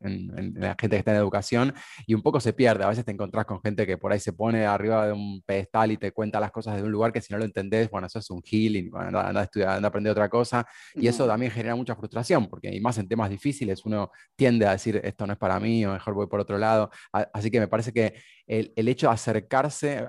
[0.56, 1.72] la gente que está en educación
[2.06, 2.84] y un poco se pierde.
[2.84, 5.90] A veces te encontrás con gente que por ahí se pone arriba de un pedestal
[5.92, 8.18] y te cuenta las cosas de un lugar que si no lo entendés, bueno, eso
[8.18, 10.66] es un healing, bueno, anda, a estudiar, anda a aprender otra cosa.
[10.94, 14.72] Y eso también genera mucha frustración, porque y más en temas difíciles uno tiende a
[14.72, 16.90] decir, esto no es para mí, o mejor voy por otro lado.
[17.10, 18.14] Así que me parece que
[18.46, 20.06] el, hecho de acercarse,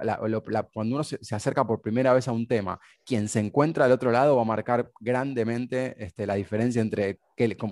[0.74, 4.12] cuando uno se, acerca por primera vez a un tema, quien se encuentra al otro
[4.12, 7.19] lado va a marcar grandemente este, la diferencia entre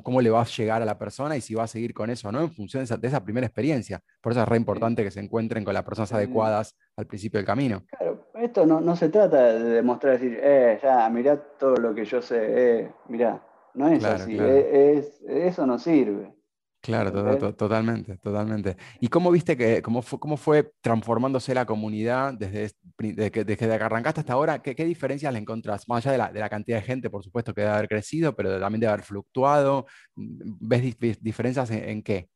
[0.04, 2.30] cómo, le va a llegar a la persona y si va a seguir con eso
[2.30, 4.02] o no en función de esa, primera experiencia.
[4.22, 7.46] Por eso es re importante que se encuentren con las personas adecuadas al principio del
[7.46, 7.84] camino.
[7.88, 12.22] Claro, esto no, se trata de demostrar, decir, eh, ya, mirá todo lo que yo
[12.22, 13.46] sé, eh, mirá.
[13.76, 16.34] No es así, es, eso no sirve.
[16.82, 17.12] Claro,
[17.54, 18.78] totalmente, totalmente.
[19.02, 23.66] ¿Y cómo viste que, cómo fue, cómo fue transformándose la comunidad desde, que, desde que
[23.66, 24.62] arrancaste hasta ahora?
[24.62, 25.90] ¿Qué, qué diferencias le encontrás?
[25.90, 28.34] Más allá de la, de la, cantidad de gente, por supuesto, que debe haber crecido,
[28.34, 29.88] pero también debe haber fluctuado.
[30.16, 32.30] ¿Ves diferencias en, qué?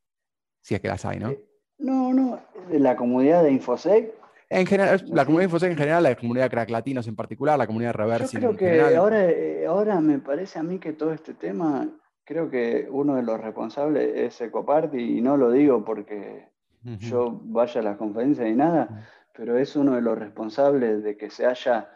[0.61, 1.29] Si es que las hay, ¿no?
[1.29, 1.43] Eh,
[1.77, 4.13] no, no, la comunidad de Infosec.
[4.49, 7.57] En general, la comunidad de Infosec en general, la comunidad de Crack Latinos en particular,
[7.57, 8.41] la comunidad de Reverse.
[8.41, 11.89] Yo creo que ahora, eh, ahora me parece a mí que todo este tema
[12.25, 16.49] creo que uno de los responsables es Ecoparty, y no lo digo porque
[16.83, 21.29] yo vaya a las conferencias ni nada, pero es uno de los responsables de que
[21.29, 21.89] se haya,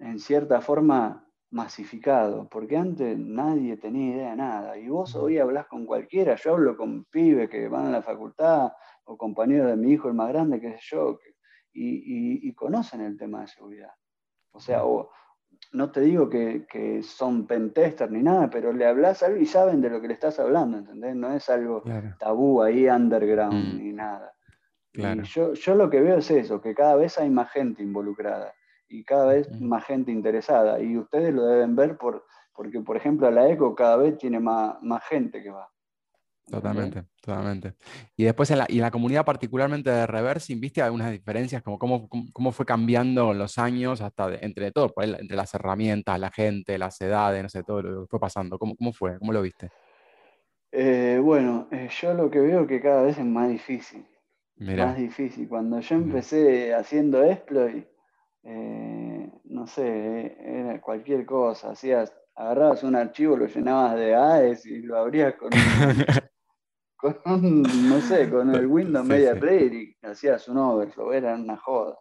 [0.00, 5.66] en cierta forma, masificado, porque antes nadie tenía idea de nada, y vos hoy hablas
[5.66, 8.72] con cualquiera, yo hablo con pibes que van a la facultad,
[9.04, 11.18] o compañeros de mi hijo el más grande, que es yo,
[11.72, 13.92] y, y, conocen el tema de seguridad.
[14.52, 15.10] O sea, o,
[15.72, 19.90] no te digo que, son pentesters ni nada, pero le hablas algo y saben de
[19.90, 21.14] lo que le estás hablando, ¿entendés?
[21.14, 21.82] No es algo
[22.18, 23.78] tabú ahí, underground, mm.
[23.78, 24.32] ni nada.
[24.94, 28.54] yo, yo lo que veo es eso, que cada vez hay más gente involucrada
[28.88, 30.80] y cada vez más gente interesada.
[30.80, 34.40] Y ustedes lo deben ver por, porque, por ejemplo, a la ECO cada vez tiene
[34.40, 35.68] más, más gente que va.
[36.48, 37.74] Totalmente, totalmente.
[38.16, 41.60] Y después en la, y la comunidad particularmente de Reversing, ¿viste algunas diferencias?
[41.62, 46.78] Como cómo, cómo fue cambiando los años hasta entre todo, entre las herramientas, la gente,
[46.78, 48.58] las edades, no sé, todo lo que fue pasando.
[48.58, 49.18] ¿Cómo, cómo fue?
[49.18, 49.70] ¿Cómo lo viste?
[50.70, 54.06] Eh, bueno, eh, yo lo que veo que cada vez es más difícil.
[54.58, 55.48] Más difícil.
[55.48, 57.86] Cuando yo empecé haciendo exploit,
[58.44, 61.70] eh, no sé, era cualquier cosa.
[61.70, 65.50] Hacías, agarrabas un archivo, lo llenabas de AES y lo abrías con
[66.96, 71.96] con no sé, con el Windows Media Player y hacías un overflow, era una joda.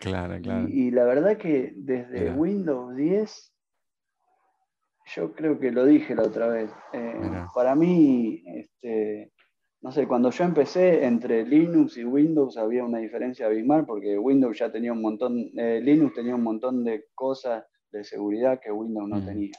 [0.00, 0.68] Claro, claro.
[0.68, 3.52] Y, la verdad que desde Windows 10
[5.16, 6.70] yo creo que lo dije la otra vez.
[6.92, 7.20] Eh,
[7.54, 9.32] para mí, este,
[9.80, 14.58] no sé, cuando yo empecé entre Linux y Windows había una diferencia abismal porque Windows
[14.58, 19.08] ya tenía un montón, eh, Linux tenía un montón de cosas de seguridad que Windows
[19.08, 19.52] no mm, tenía.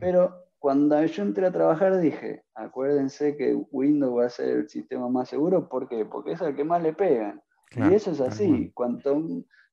[0.00, 5.08] Pero cuando yo entré a trabajar dije, acuérdense que Windows va a ser el sistema
[5.08, 6.04] más seguro, ¿por qué?
[6.04, 7.42] Porque es el que más le pegan.
[7.74, 9.20] y eso es así, cuanto,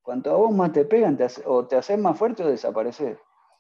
[0.01, 3.19] cuanto a vos más te pegan, o te haces más fuerte o desapareces.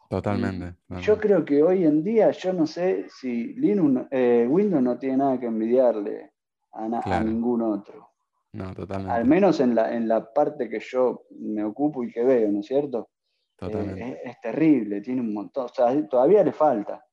[0.09, 4.97] Totalmente, Yo creo que hoy en día, yo no sé si Linux, eh, Windows no
[4.97, 6.31] tiene nada que envidiarle
[6.71, 8.09] a, ningún otro.
[8.53, 9.13] No, totalmente.
[9.13, 12.61] Al menos en la, en la parte que yo me ocupo y que veo, ¿no
[12.61, 13.11] es cierto?
[13.55, 14.01] Totalmente.
[14.01, 17.05] Eh, es, terrible, tiene un montón, o sea, todavía le falta,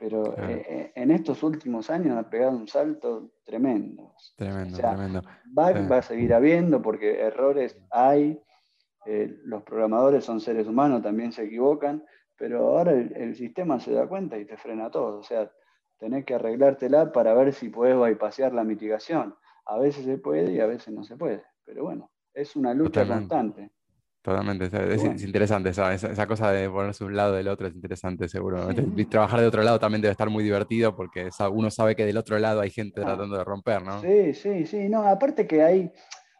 [0.00, 4.14] pero eh, en estos últimos años ha pegado un salto tremendo.
[4.34, 5.22] Tremendo, tremendo.
[5.56, 8.42] Va, va a seguir habiendo porque errores hay,
[9.44, 12.02] los programadores son seres humanos, también se equivocan,
[12.34, 15.18] pero ahora el, sistema se da cuenta y te frena todo.
[15.18, 15.52] O sea,
[15.98, 19.34] tenés que arreglártela para ver si puedes bypasear la mitigación.
[19.66, 21.44] A veces se puede y a veces no se puede.
[21.66, 23.70] Pero bueno, es una lucha constante.
[24.22, 28.68] Totalmente, es, interesante esa, esa, cosa de ponerse un lado del otro, es interesante seguro.
[29.08, 32.38] Trabajar de otro lado también debe estar muy divertido porque uno sabe que del otro
[32.38, 34.02] lado hay gente tratando de romper, ¿no?
[34.02, 35.90] Sí, sí, sí, no, aparte que hay,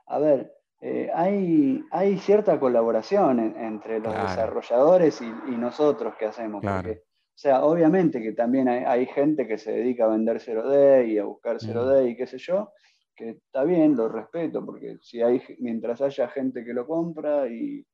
[0.09, 6.62] a ver, eh, hay, hay, cierta colaboración entre los desarrolladores y, nosotros que hacemos.
[6.62, 11.19] Porque, o sea, obviamente que también hay, gente que se dedica a vender 0D y
[11.19, 12.09] a buscar 0D mm.
[12.09, 12.73] y qué sé yo,
[13.20, 17.87] que está bien, lo respeto, porque si hay, mientras haya gente que lo compra y,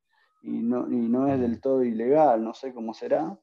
[0.42, 3.36] no, no, es del todo ilegal, no sé cómo será,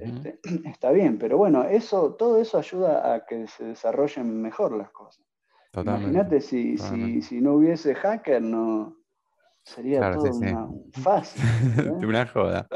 [0.00, 4.90] este, está bien, pero bueno, eso, todo eso ayuda a que se desarrollen mejor las
[4.90, 5.26] cosas.
[5.74, 8.96] Imagínate si, si, no hubiese hacker, no
[9.62, 11.42] sería todo una, fácil.
[12.02, 12.66] una joda.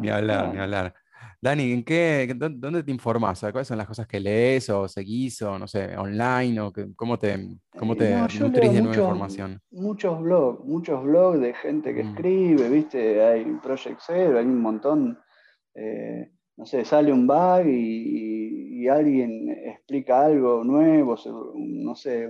[0.00, 0.94] ni hablar, ni hablar.
[1.44, 3.40] Dani, ¿en qué, ¿dónde te informas?
[3.40, 7.58] ¿Cuáles son las cosas que lees o seguís o no sé, online o cómo te,
[7.78, 9.60] cómo te nutrís de nueva información?
[9.70, 12.08] Muchos blogs, muchos blogs de gente que mm.
[12.08, 13.22] escribe, ¿viste?
[13.22, 15.18] Hay Project Zero, hay un montón.
[15.74, 21.16] Eh, no sé, sale un bug y, alguien explica algo nuevo,
[21.54, 22.26] no sé,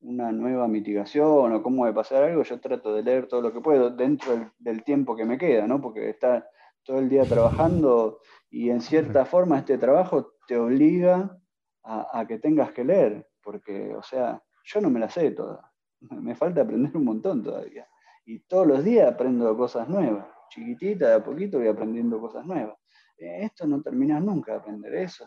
[0.00, 3.60] una nueva mitigación o cómo de pasar algo, yo trato de leer todo lo que
[3.60, 5.80] puedo dentro del, tiempo que me queda, ¿no?
[5.80, 6.48] Porque está
[6.86, 11.36] todo el día trabajando y en cierta forma este trabajo te obliga
[11.82, 16.34] a, que tengas que leer, porque, o sea, yo no me la sé toda, me
[16.34, 17.86] falta aprender un montón todavía.
[18.24, 22.76] Y todos los días aprendo cosas nuevas, chiquitita, de a poquito voy aprendiendo cosas nuevas.
[23.18, 25.24] Eh, esto no terminas nunca de aprender eso.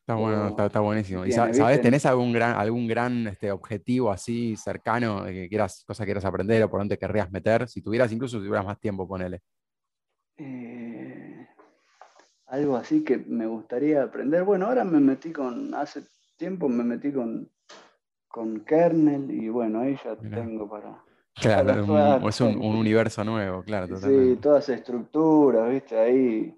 [0.00, 1.24] Está bueno, está, buenísimo.
[1.24, 6.04] ¿Y sabes, tenés algún gran, algún gran este, objetivo así cercano de que quieras, cosa
[6.04, 7.66] que quieras aprender o por dónde querrías meter?
[7.66, 9.40] Si tuvieras, incluso si tuvieras más tiempo, ponele.
[10.42, 11.46] Eh,
[12.46, 14.44] algo así que me gustaría aprender.
[14.44, 16.02] Bueno, ahora me metí con, hace
[16.36, 17.50] tiempo me metí con,
[18.28, 21.04] con kernel y bueno, ahí ya tengo para,
[21.40, 23.96] Claro, es un, universo nuevo, claro.
[23.96, 26.54] Sí, todas estructuras, viste, ahí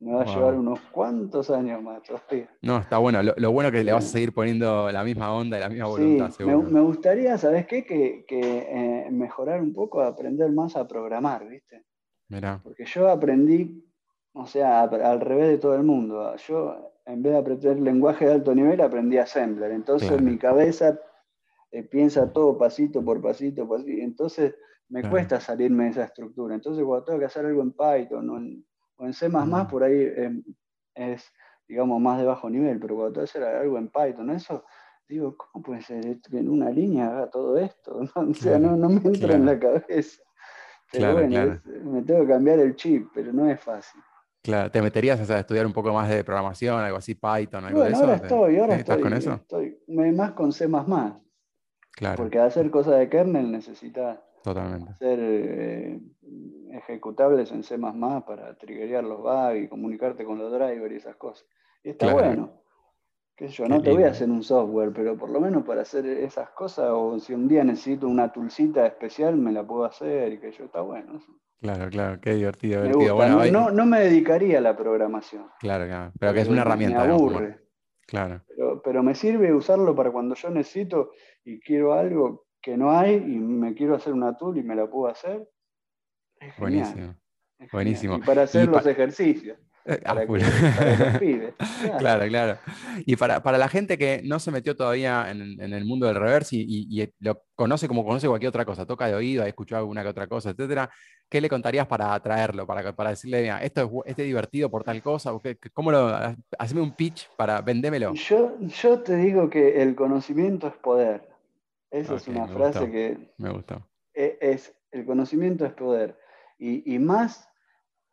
[0.00, 2.50] me va a llevar unos cuantos años más todavía.
[2.60, 3.22] No, está bueno.
[3.22, 5.86] Lo, bueno es que le vas a seguir poniendo la misma onda y la misma
[5.86, 7.84] voluntad, sí, Me, gustaría, ¿sabes qué?
[7.84, 11.84] Que, eh, mejorar un poco, aprender más a programar, ¿viste?
[12.28, 12.60] Mirá.
[12.62, 13.84] Porque yo aprendí,
[14.32, 16.34] o sea, al revés de todo el mundo.
[16.36, 19.72] Yo, en vez de aprender lenguaje de alto nivel, aprendí Assembler.
[19.72, 20.98] Entonces mi cabeza
[21.70, 23.90] eh, piensa todo pasito por pasito, pasito.
[23.90, 24.54] Entonces
[24.88, 26.54] me cuesta salirme de esa estructura.
[26.54, 28.30] Entonces cuando tengo que hacer algo en Python
[28.98, 29.68] o en, C++, mm.
[29.68, 30.42] por ahí em,
[30.94, 31.32] es,
[31.68, 34.64] digamos, más de bajo nivel, pero cuando tengo que hacer algo en Python, eso,
[35.08, 38.00] digo, ¿cómo puede ser que en una línea haga todo esto?
[38.14, 40.22] o sea, no, me entra en la cabeza.
[40.98, 44.00] Bueno, me tengo que cambiar el chip, pero no es fácil.
[44.42, 47.90] Claro, ¿te meterías a estudiar un poco más de programación, algo así, Python, algo de
[47.90, 48.00] eso?
[48.00, 49.34] Ahora estoy, ahora ¿Estás con eso?
[49.34, 50.68] Estoy más con C++.
[52.16, 56.00] Porque hacer cosas de kernel necesita hacer eh,
[56.70, 61.46] ejecutables en C para triggerear los bugs y comunicarte con los drivers y esas cosas.
[61.82, 62.62] Y está bueno.
[63.36, 66.06] Qué yo, no te voy a hacer un software, pero por lo menos para hacer
[66.06, 70.40] esas cosas, o si un día necesito una toolcita especial, me la puedo hacer y
[70.40, 71.20] que yo, está bueno.
[71.60, 72.84] Claro, claro, qué divertido.
[72.84, 75.48] no, no, me dedicaría a la programación.
[75.60, 76.12] Claro, claro.
[76.18, 77.04] Pero que es una herramienta.
[77.04, 77.60] Me aburre.
[78.06, 78.42] Claro.
[78.84, 81.10] Pero, me sirve usarlo para cuando yo necesito
[81.44, 84.88] y quiero algo que no hay y me quiero hacer una tool y me la
[84.88, 85.46] puedo hacer.
[86.58, 87.16] Buenísimo.
[87.72, 88.16] Buenísimo.
[88.16, 89.58] Y para hacer los ejercicios.
[89.88, 90.26] Eh, para,
[91.98, 92.26] claro.
[92.28, 92.58] claro,
[93.04, 97.08] Y para, la gente que no se metió todavía en, el mundo del reverse y,
[97.20, 100.26] lo conoce como conoce cualquier otra cosa, toca de oído, ha escuchado alguna que otra
[100.26, 100.90] cosa, etcétera,
[101.28, 102.66] ¿qué le contarías para atraerlo?
[102.66, 105.32] Para, para decirle, mira, esto es, este divertido por tal cosa.
[105.72, 106.12] ¿Cómo lo,
[106.58, 108.12] hazme un pitch para vendémelo?
[108.14, 111.28] Yo, yo te digo que el conocimiento es poder.
[111.90, 113.32] Esa es una frase que...
[113.38, 113.86] Me gustó.
[114.12, 116.18] E, es, el conocimiento es poder.
[116.58, 117.48] Y, más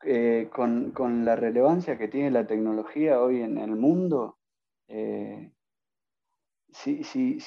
[0.06, 4.38] eh, con, la relevancia que tiene la tecnología hoy en el mundo,
[4.88, 5.52] eh,
[6.72, 7.38] si,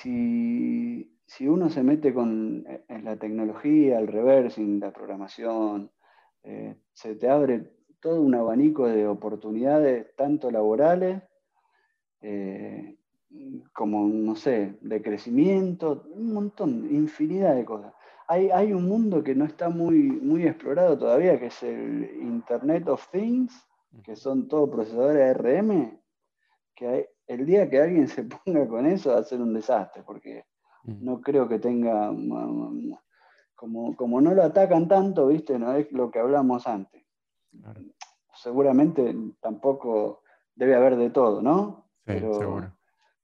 [1.40, 5.90] uno se mete con, en la tecnología, el reversing, la programación,
[6.44, 11.22] eh, se te abre todo un abanico de oportunidades, tanto laborales
[13.72, 17.92] como, no sé, de crecimiento, un montón, infinidad de cosas
[18.28, 23.08] hay, un mundo que no está muy, muy explorado todavía, que es el Internet of
[23.10, 23.66] Things,
[24.02, 26.00] que son todos procesadores ARM,
[26.74, 30.44] que el día que alguien se ponga con eso va a ser un desastre, porque
[30.84, 32.12] no creo que tenga,
[33.56, 35.58] como, como no lo atacan tanto, ¿viste?
[35.58, 37.04] No es lo que hablamos antes.
[38.34, 40.22] Seguramente tampoco
[40.54, 41.86] debe haber de todo, ¿no?
[42.06, 42.72] pero,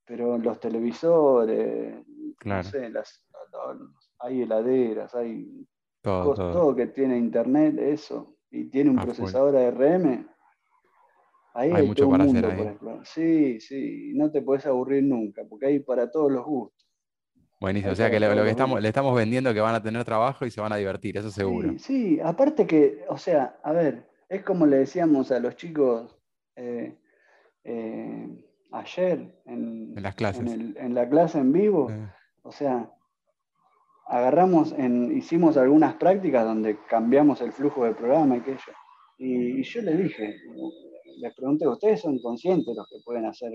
[0.04, 2.04] pero los televisores,
[2.44, 3.24] no sé, las,
[4.22, 5.66] hay heladeras, hay
[6.00, 10.28] todo, que tiene internet, eso, y tiene un procesador ARM.
[11.54, 12.76] Ahí hay, mucho para hacer ahí.
[13.04, 16.88] Sí, sí, no te puedes aburrir nunca, porque hay para todos los gustos.
[17.60, 20.44] Buenísimo, o sea que lo, que estamos, le estamos vendiendo que van a tener trabajo
[20.44, 21.74] y se van a divertir, eso seguro.
[21.78, 26.18] Sí, aparte que, o sea, a ver, es como le decíamos a los chicos
[26.56, 26.98] eh,
[27.62, 30.50] eh, ayer en, las clases.
[30.50, 31.88] En, la clase en vivo,
[32.42, 32.90] o sea,
[34.06, 38.72] agarramos, en, hicimos algunas prácticas donde cambiamos el flujo del programa y aquello.
[39.18, 40.36] Y, y yo les dije,
[41.18, 43.52] les pregunté, ¿ustedes son conscientes de lo que pueden hacer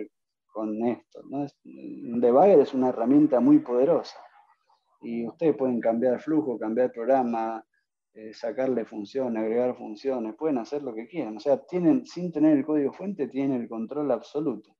[0.48, 1.22] con esto?
[1.30, 1.46] ¿no?
[1.64, 4.18] Debugger es una herramienta muy poderosa
[5.02, 7.64] y ustedes pueden cambiar flujo, cambiar programa,
[8.14, 11.38] eh, sacarle funciones, agregar funciones, pueden hacer lo que quieran.
[11.38, 14.77] O sea, tienen, sin tener el código fuente, tienen el control absoluto.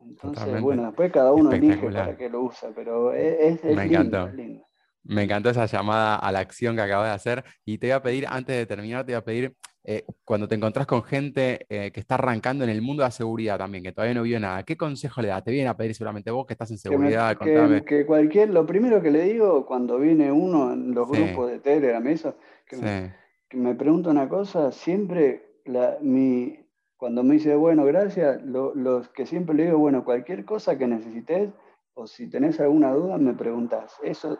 [0.00, 4.30] Entonces, bueno, después cada uno elige para qué lo usa, pero es, es, Me encantó.
[5.04, 7.44] Me encantó esa llamada a la acción que acabas de hacer.
[7.64, 10.54] Y te voy a pedir, antes de terminar, te voy a pedir, eh, cuando te
[10.54, 13.92] encontrás con gente eh, que está arrancando en el mundo de la seguridad también, que
[13.92, 15.42] todavía no vio nada, ¿qué consejo le das?
[15.42, 17.38] Te vienen a pedir seguramente vos que estás en seguridad.
[17.38, 21.60] Que, que, cualquier, lo primero que le digo cuando viene uno en los grupos de
[21.60, 22.36] Telegram, eso,
[22.66, 23.14] que, me,
[23.48, 26.57] que me pregunta una cosa, siempre la, mi,
[26.98, 31.50] cuando me dice, bueno, gracias, los que siempre le digo, bueno, cualquier cosa que necesites
[31.94, 33.94] o si tenés alguna duda, me preguntas.
[34.02, 34.38] Eso es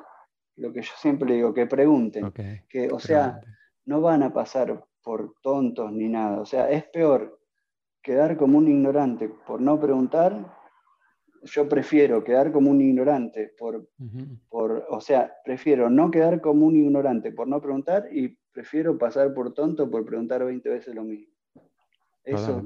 [0.56, 2.32] lo que yo siempre le digo, que pregunten.
[2.68, 3.40] que, o sea,
[3.86, 6.40] no van a pasar por tontos ni nada.
[6.40, 7.40] O sea, es peor
[8.02, 10.56] quedar como un ignorante por no preguntar.
[11.44, 13.88] Yo prefiero quedar como un ignorante por,
[14.48, 19.32] por, o sea, prefiero no quedar como un ignorante por no preguntar y prefiero pasar
[19.32, 21.37] por tonto por preguntar 20 veces lo mismo.
[22.28, 22.62] Eso,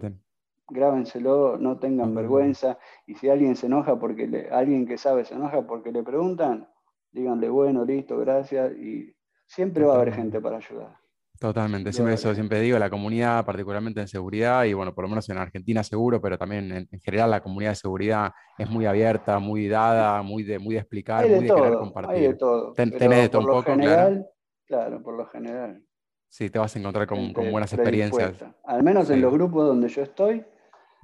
[0.68, 2.78] grábenselo, no tengan vergüenza.
[3.06, 6.68] Y si alguien se enoja porque le, alguien que sabe se enoja porque le preguntan,
[7.10, 8.72] díganle, bueno, listo, gracias.
[8.76, 9.14] Y
[9.46, 10.96] siempre va a haber gente para ayudar.
[11.38, 15.28] Totalmente, siempre eso, siempre digo, la comunidad, particularmente en seguridad, y bueno, por lo menos
[15.28, 19.66] en Argentina seguro, pero también en, general la comunidad de seguridad es muy abierta, muy
[19.66, 22.14] dada, muy de, muy de explicar, muy de, querer compartir.
[22.14, 22.72] Hay de todo.
[22.74, 24.24] tenés de todo un poco, claro.
[24.66, 25.84] Claro, por lo general.
[26.32, 28.42] Sí, te vas a encontrar con, buenas experiencias.
[28.64, 30.42] Al menos en los grupos donde yo estoy,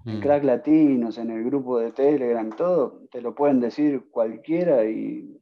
[0.07, 0.21] en mm.
[0.23, 5.39] Crack Latinos, en el grupo de Telegram, todo, te lo pueden decir cualquiera y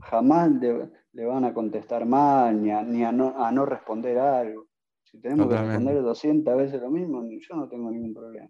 [0.00, 4.68] jamás le, van a contestar mal ni, a, no, responder algo.
[5.02, 8.48] Si tenemos que responder 200 veces lo mismo, yo no tengo ningún problema.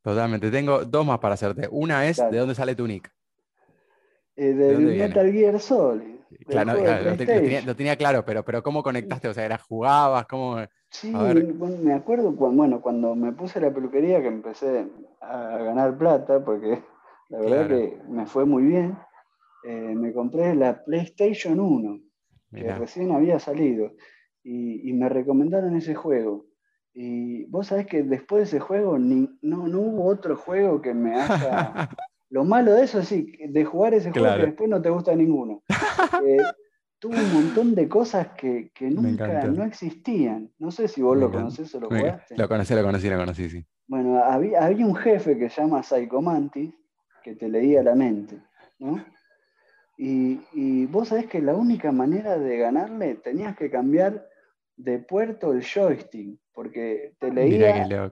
[0.00, 0.48] Totalmente.
[0.52, 1.66] Tengo dos más para hacerte.
[1.72, 3.12] Una es, ¿de dónde sale tu nick?
[4.36, 6.19] Eh, del Metal Gear Solid.
[6.46, 9.28] Claro, lo, tenía, claro, pero, pero ¿cómo conectaste?
[9.28, 10.26] O sea, ¿era jugabas?
[10.26, 10.58] ¿Cómo?
[10.90, 14.88] Sí, me acuerdo cuando, bueno, cuando me puse la peluquería que empecé
[15.20, 16.82] a ganar plata, porque
[17.28, 18.96] la verdad que me fue muy bien,
[19.64, 22.00] eh, me compré la PlayStation 1,
[22.52, 23.92] que recién había salido,
[24.42, 26.46] y, me recomendaron ese juego.
[26.92, 31.14] Y vos sabés que después de ese juego no, no hubo otro juego que me
[31.14, 31.88] haya
[32.30, 35.62] Lo malo de eso sí, de jugar ese juego que después no te gusta ninguno.
[36.26, 36.38] Eh,
[36.98, 40.50] tuvo un montón de cosas que, nunca no existían.
[40.58, 42.36] No sé si vos lo conocés o lo jugaste.
[42.36, 43.66] Lo conocí, lo conocí, lo conocí, sí.
[43.86, 46.72] Bueno, había, un jefe que se llama Psychomantis
[47.22, 48.38] que te leía la mente,
[48.78, 49.04] ¿no?
[49.96, 54.26] Y, vos sabés que la única manera de ganarle tenías que cambiar
[54.76, 58.08] de puerto el joystick, porque te leía,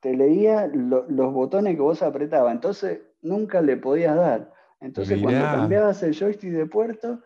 [0.00, 2.54] Te leía los botones que vos apretabas.
[2.54, 4.52] Entonces, nunca le podías dar.
[4.80, 7.20] Entonces, cuando cambiabas el joystick de puerto,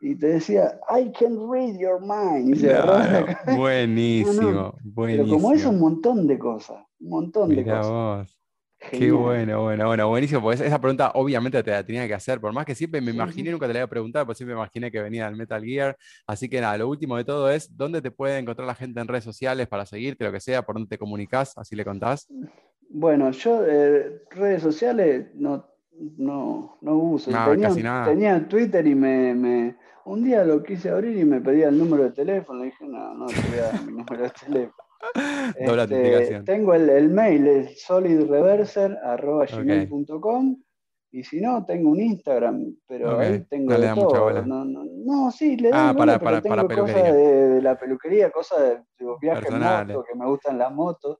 [0.00, 2.56] y te decía, I can read your mind.
[3.56, 5.24] buenísimo, buenísimo.
[5.24, 8.38] Pero como es un montón de cosas, un montón de cosas.
[8.90, 10.40] Qué bueno, bueno, bueno, buenísimo.
[10.40, 13.50] Pues esa pregunta obviamente te la tenía que hacer, por más que siempre me imaginé,
[13.50, 15.96] nunca te la había preguntado, pero siempre me imaginé que venía del Metal Gear.
[16.28, 19.08] Así que nada, lo último de todo es, ¿dónde te puede encontrar la gente en
[19.08, 21.58] redes sociales para seguirte, lo que sea, por dónde te comunicas?
[21.58, 22.28] Así le contás.
[22.90, 25.66] Bueno, yo eh, redes sociales no,
[26.16, 27.30] no, no uso.
[27.30, 28.06] tenía, casi nada.
[28.06, 32.12] tenía Twitter y me, Un día lo quise abrir y me pedía el número de
[32.12, 32.60] teléfono.
[32.60, 34.84] Le dije, no, no te voy a dar mi número de teléfono.
[35.56, 40.56] Este, tengo el, el, mail, es solidreverser.com
[41.12, 44.42] y si no, tengo un Instagram, pero ahí tengo no de todo.
[44.42, 48.60] No, no, no, sí, le doy ah, para, para, tengo cosas de, la peluquería, cosas
[48.60, 51.18] de, de viajes que me gustan las motos.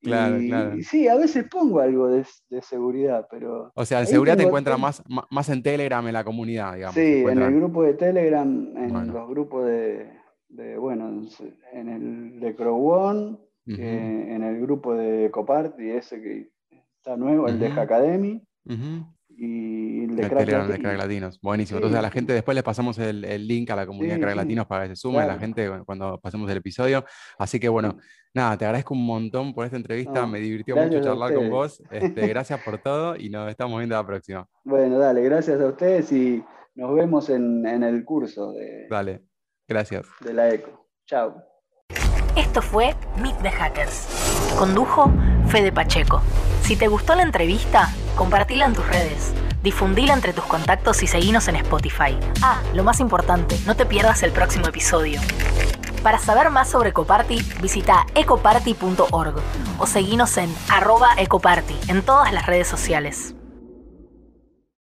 [0.00, 0.76] Claro, y, claro.
[0.82, 3.72] sí, a veces pongo algo de, de seguridad, pero...
[3.74, 6.94] O sea, en seguridad te encuentras más, más en Telegram, en la comunidad, digamos.
[6.94, 10.08] Sí, en el grupo de Telegram, en los grupos de,
[10.48, 11.26] de, bueno,
[11.72, 15.30] en el de Crowon, en el grupo de
[15.78, 16.50] y ese que
[16.96, 18.42] está nuevo, el de Academy,
[19.40, 21.40] y el de el Crack, de Crack Latinos.
[21.40, 21.78] Buenísimo.
[21.78, 24.36] Entonces a la gente después les pasamos el, el link a la comunidad de Crack
[24.36, 27.04] Latinos para que se sume a la gente cuando pasemos el episodio.
[27.38, 27.98] Así que bueno,
[28.34, 30.26] nada, te agradezco un montón por esta entrevista.
[30.26, 31.80] Me divirtió mucho charlar con vos.
[31.90, 34.46] Este, gracias por todo y nos estamos viendo la próxima.
[34.64, 38.86] Bueno, dale, gracias a ustedes y nos vemos en, en el curso de...
[38.90, 39.22] Dale.
[39.66, 40.06] Gracias.
[40.20, 40.88] De la ECO.
[41.06, 41.42] Chao.
[42.36, 44.54] Esto fue Meet the Hackers.
[44.58, 45.10] Condujo
[45.46, 46.20] Fede Pacheco.
[46.62, 47.88] Si te gustó la entrevista,
[48.18, 49.32] compartila en tus redes.
[49.62, 52.18] Difundila entre tus contactos y seguinos en Spotify.
[52.42, 55.20] Ah, lo más importante, no te pierdas el próximo episodio.
[56.02, 59.36] Para saber más sobre Ecoparty, visita ecoparty.org
[59.78, 63.34] o seguinos en arroba ecoparty en todas las redes sociales.